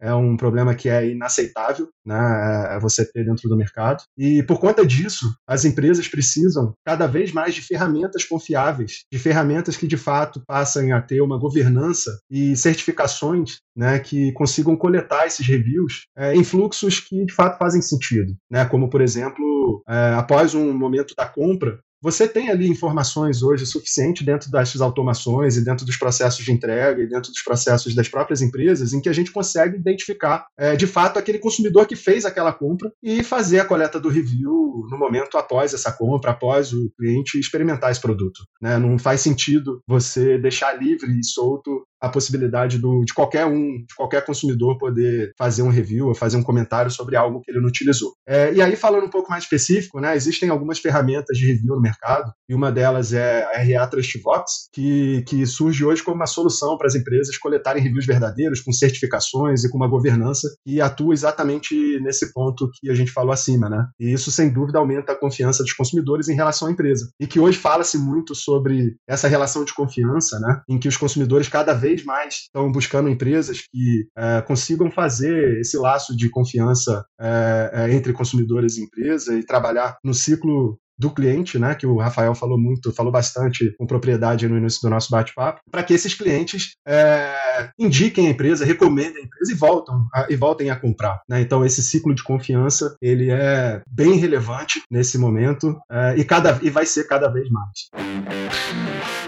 É 0.00 0.14
um 0.14 0.36
problema 0.36 0.74
que 0.74 0.88
é 0.88 1.08
inaceitável 1.08 1.88
né, 2.04 2.76
é 2.76 2.80
você 2.80 3.04
ter 3.04 3.24
dentro 3.24 3.48
do 3.48 3.56
mercado. 3.56 4.02
E 4.16 4.42
por 4.42 4.58
conta 4.58 4.84
disso, 4.86 5.32
as 5.46 5.64
empresas 5.64 6.08
precisam 6.08 6.74
cada 6.84 7.06
vez 7.06 7.32
mais 7.32 7.54
de 7.54 7.62
ferramentas 7.62 8.24
confiáveis, 8.24 9.04
de 9.12 9.18
ferramentas 9.18 9.76
que 9.76 9.86
de 9.86 9.96
fato 9.96 10.42
passem 10.46 10.92
a 10.92 11.00
ter 11.00 11.20
uma 11.20 11.38
governança 11.38 12.18
e 12.30 12.56
certificações 12.56 13.58
né, 13.76 13.98
que 13.98 14.32
consigam 14.32 14.76
coletar 14.76 15.26
esses 15.26 15.46
reviews 15.46 16.04
é, 16.16 16.34
em 16.34 16.44
fluxos 16.44 17.00
que 17.00 17.24
de 17.24 17.32
fato 17.32 17.58
fazem 17.58 17.82
sentido, 17.82 18.34
né, 18.50 18.64
como 18.64 18.88
por 18.88 19.00
exemplo, 19.00 19.82
é, 19.88 20.14
após 20.14 20.54
um 20.54 20.72
momento 20.72 21.14
da 21.16 21.26
compra, 21.26 21.78
você 22.02 22.26
tem 22.26 22.50
ali 22.50 22.68
informações 22.68 23.42
hoje 23.42 23.66
suficiente 23.66 24.24
dentro 24.24 24.50
dessas 24.50 24.80
automações 24.80 25.56
e 25.56 25.64
dentro 25.64 25.84
dos 25.84 25.96
processos 25.96 26.44
de 26.44 26.52
entrega 26.52 27.02
e 27.02 27.08
dentro 27.08 27.30
dos 27.30 27.42
processos 27.42 27.94
das 27.94 28.08
próprias 28.08 28.40
empresas 28.40 28.92
em 28.92 29.00
que 29.00 29.08
a 29.08 29.12
gente 29.12 29.30
consegue 29.30 29.76
identificar 29.76 30.46
é, 30.56 30.74
de 30.76 30.86
fato 30.86 31.18
aquele 31.18 31.38
consumidor 31.38 31.86
que 31.86 31.96
fez 31.96 32.24
aquela 32.24 32.52
compra 32.52 32.92
e 33.02 33.22
fazer 33.22 33.60
a 33.60 33.64
coleta 33.64 34.00
do 34.00 34.08
review 34.08 34.86
no 34.90 34.98
momento 34.98 35.36
após 35.36 35.74
essa 35.74 35.92
compra, 35.92 36.30
após 36.30 36.72
o 36.72 36.90
cliente 36.98 37.38
experimentar 37.38 37.90
esse 37.90 38.00
produto. 38.00 38.40
Né? 38.60 38.78
Não 38.78 38.98
faz 38.98 39.20
sentido 39.20 39.82
você 39.86 40.38
deixar 40.38 40.72
livre 40.72 41.18
e 41.18 41.24
solto 41.24 41.86
a 42.00 42.08
possibilidade 42.08 42.78
do, 42.78 43.04
de 43.04 43.12
qualquer 43.12 43.46
um, 43.46 43.84
de 43.86 43.94
qualquer 43.96 44.24
consumidor 44.24 44.78
poder 44.78 45.32
fazer 45.36 45.62
um 45.62 45.68
review 45.68 46.08
ou 46.08 46.14
fazer 46.14 46.36
um 46.36 46.42
comentário 46.42 46.90
sobre 46.90 47.16
algo 47.16 47.40
que 47.40 47.50
ele 47.50 47.60
não 47.60 47.68
utilizou. 47.68 48.12
É, 48.26 48.52
e 48.52 48.62
aí, 48.62 48.76
falando 48.76 49.04
um 49.04 49.10
pouco 49.10 49.30
mais 49.30 49.44
específico, 49.44 50.00
né, 50.00 50.16
existem 50.16 50.48
algumas 50.48 50.78
ferramentas 50.78 51.36
de 51.36 51.46
review 51.46 51.74
no 51.74 51.80
mercado, 51.80 52.32
e 52.48 52.54
uma 52.54 52.72
delas 52.72 53.12
é 53.12 53.44
a 53.54 53.62
RA 53.62 53.86
Trustbox, 53.86 54.68
que, 54.72 55.22
que 55.26 55.46
surge 55.46 55.84
hoje 55.84 56.02
como 56.02 56.16
uma 56.16 56.26
solução 56.26 56.76
para 56.76 56.86
as 56.86 56.94
empresas 56.94 57.36
coletarem 57.36 57.82
reviews 57.82 58.06
verdadeiros, 58.06 58.60
com 58.60 58.72
certificações 58.72 59.64
e 59.64 59.70
com 59.70 59.76
uma 59.76 59.88
governança, 59.88 60.48
e 60.64 60.80
atua 60.80 61.12
exatamente 61.12 62.00
nesse 62.00 62.32
ponto 62.32 62.70
que 62.74 62.90
a 62.90 62.94
gente 62.94 63.10
falou 63.10 63.32
acima. 63.32 63.68
Né? 63.68 63.86
E 63.98 64.12
isso, 64.12 64.30
sem 64.30 64.50
dúvida, 64.50 64.78
aumenta 64.78 65.12
a 65.12 65.16
confiança 65.16 65.62
dos 65.62 65.72
consumidores 65.72 66.28
em 66.28 66.34
relação 66.34 66.68
à 66.68 66.70
empresa. 66.70 67.10
E 67.20 67.26
que 67.26 67.40
hoje 67.40 67.58
fala-se 67.58 67.98
muito 67.98 68.34
sobre 68.34 68.96
essa 69.08 69.28
relação 69.28 69.64
de 69.64 69.74
confiança, 69.74 70.38
né, 70.40 70.60
em 70.68 70.78
que 70.78 70.88
os 70.88 70.96
consumidores 70.96 71.48
cada 71.48 71.72
vez 71.72 71.89
vez 71.90 72.04
mais 72.04 72.34
estão 72.34 72.70
buscando 72.70 73.08
empresas 73.08 73.62
que 73.70 74.06
é, 74.16 74.42
consigam 74.42 74.90
fazer 74.90 75.58
esse 75.60 75.76
laço 75.76 76.16
de 76.16 76.28
confiança 76.28 77.04
é, 77.20 77.70
é, 77.72 77.94
entre 77.94 78.12
consumidores 78.12 78.76
e 78.76 78.82
empresa 78.82 79.36
e 79.38 79.44
trabalhar 79.44 79.98
no 80.04 80.14
ciclo 80.14 80.78
do 80.96 81.10
cliente, 81.10 81.58
né, 81.58 81.74
que 81.74 81.86
o 81.86 81.96
Rafael 81.96 82.34
falou 82.34 82.58
muito, 82.58 82.92
falou 82.92 83.10
bastante 83.10 83.74
com 83.78 83.86
propriedade 83.86 84.46
no 84.46 84.58
início 84.58 84.82
do 84.82 84.90
nosso 84.90 85.10
bate-papo, 85.10 85.62
para 85.70 85.82
que 85.82 85.94
esses 85.94 86.12
clientes 86.12 86.72
é, 86.86 87.70
indiquem 87.78 88.26
a 88.26 88.30
empresa, 88.30 88.66
recomendem 88.66 89.22
a 89.22 89.24
empresa 89.24 89.50
e 89.50 89.54
voltam 89.54 90.06
a, 90.14 90.26
e 90.28 90.36
voltem 90.36 90.68
a 90.68 90.76
comprar. 90.76 91.22
Né? 91.26 91.40
Então 91.40 91.64
esse 91.64 91.82
ciclo 91.82 92.14
de 92.14 92.22
confiança 92.22 92.94
ele 93.00 93.30
é 93.30 93.80
bem 93.88 94.16
relevante 94.16 94.82
nesse 94.90 95.16
momento 95.16 95.74
é, 95.90 96.16
e 96.18 96.24
cada 96.24 96.60
e 96.62 96.68
vai 96.68 96.84
ser 96.84 97.04
cada 97.04 97.30
vez 97.30 97.48
mais. 97.48 99.19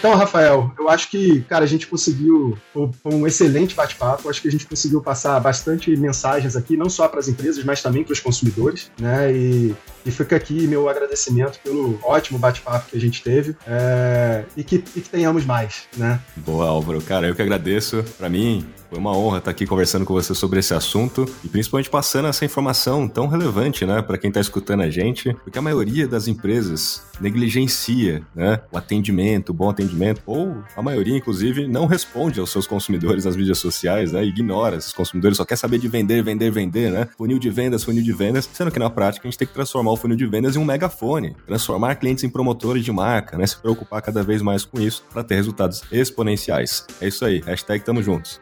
Então, 0.00 0.16
Rafael, 0.16 0.72
eu 0.78 0.88
acho 0.88 1.10
que, 1.10 1.42
cara, 1.42 1.62
a 1.62 1.68
gente 1.68 1.86
conseguiu, 1.86 2.56
um 3.04 3.26
excelente 3.26 3.74
bate-papo, 3.74 4.30
acho 4.30 4.40
que 4.40 4.48
a 4.48 4.50
gente 4.50 4.66
conseguiu 4.66 5.02
passar 5.02 5.38
bastante 5.40 5.94
mensagens 5.94 6.56
aqui, 6.56 6.74
não 6.74 6.88
só 6.88 7.06
para 7.06 7.20
as 7.20 7.28
empresas, 7.28 7.62
mas 7.64 7.82
também 7.82 8.02
para 8.02 8.14
os 8.14 8.18
consumidores, 8.18 8.90
né? 8.98 9.30
E, 9.30 9.76
e 10.06 10.10
fica 10.10 10.36
aqui 10.36 10.66
meu 10.66 10.88
agradecimento 10.88 11.60
pelo 11.62 11.98
ótimo 12.02 12.38
bate-papo 12.38 12.88
que 12.90 12.96
a 12.96 13.00
gente 13.00 13.22
teve 13.22 13.54
é, 13.66 14.46
e, 14.56 14.64
que, 14.64 14.76
e 14.76 15.02
que 15.02 15.08
tenhamos 15.10 15.44
mais, 15.44 15.82
né? 15.98 16.18
Boa, 16.34 16.66
Álvaro. 16.66 17.02
Cara, 17.02 17.26
eu 17.26 17.34
que 17.34 17.42
agradeço. 17.42 18.02
Para 18.16 18.30
mim, 18.30 18.66
foi 18.90 18.98
uma 18.98 19.16
honra 19.16 19.38
estar 19.38 19.52
aqui 19.52 19.66
conversando 19.66 20.04
com 20.04 20.12
você 20.12 20.34
sobre 20.34 20.58
esse 20.58 20.74
assunto 20.74 21.24
e 21.44 21.48
principalmente 21.48 21.88
passando 21.88 22.26
essa 22.26 22.44
informação 22.44 23.06
tão 23.06 23.28
relevante, 23.28 23.86
né, 23.86 24.02
para 24.02 24.18
quem 24.18 24.28
está 24.28 24.40
escutando 24.40 24.82
a 24.82 24.90
gente, 24.90 25.32
porque 25.44 25.58
a 25.58 25.62
maioria 25.62 26.08
das 26.08 26.26
empresas 26.26 27.06
negligencia, 27.20 28.22
né, 28.34 28.60
o 28.72 28.76
atendimento, 28.76 29.50
o 29.50 29.54
bom 29.54 29.70
atendimento, 29.70 29.89
ou 30.26 30.62
a 30.76 30.82
maioria, 30.82 31.16
inclusive, 31.16 31.66
não 31.66 31.86
responde 31.86 32.40
aos 32.40 32.50
seus 32.50 32.66
consumidores 32.66 33.24
nas 33.24 33.36
mídias 33.36 33.58
sociais, 33.58 34.12
né, 34.12 34.24
ignora 34.24 34.76
esses 34.76 34.92
consumidores, 34.92 35.36
só 35.36 35.44
quer 35.44 35.56
saber 35.56 35.78
de 35.78 35.88
vender, 35.88 36.22
vender, 36.22 36.50
vender, 36.50 36.90
né, 36.90 37.08
funil 37.16 37.38
de 37.38 37.50
vendas, 37.50 37.84
funil 37.84 38.02
de 38.02 38.12
vendas, 38.12 38.48
sendo 38.52 38.70
que 38.70 38.78
na 38.78 38.90
prática 38.90 39.26
a 39.26 39.30
gente 39.30 39.38
tem 39.38 39.48
que 39.48 39.54
transformar 39.54 39.92
o 39.92 39.96
funil 39.96 40.16
de 40.16 40.26
vendas 40.26 40.56
em 40.56 40.58
um 40.58 40.64
megafone, 40.64 41.36
transformar 41.46 41.96
clientes 41.96 42.24
em 42.24 42.28
promotores 42.28 42.84
de 42.84 42.92
marca, 42.92 43.36
né, 43.36 43.46
se 43.46 43.56
preocupar 43.56 44.02
cada 44.02 44.22
vez 44.22 44.42
mais 44.42 44.64
com 44.64 44.80
isso 44.80 45.04
para 45.12 45.24
ter 45.24 45.34
resultados 45.34 45.82
exponenciais. 45.90 46.86
É 47.00 47.08
isso 47.08 47.24
aí, 47.24 47.40
hashtag 47.40 47.84
tamo 47.84 48.02
juntos. 48.02 48.40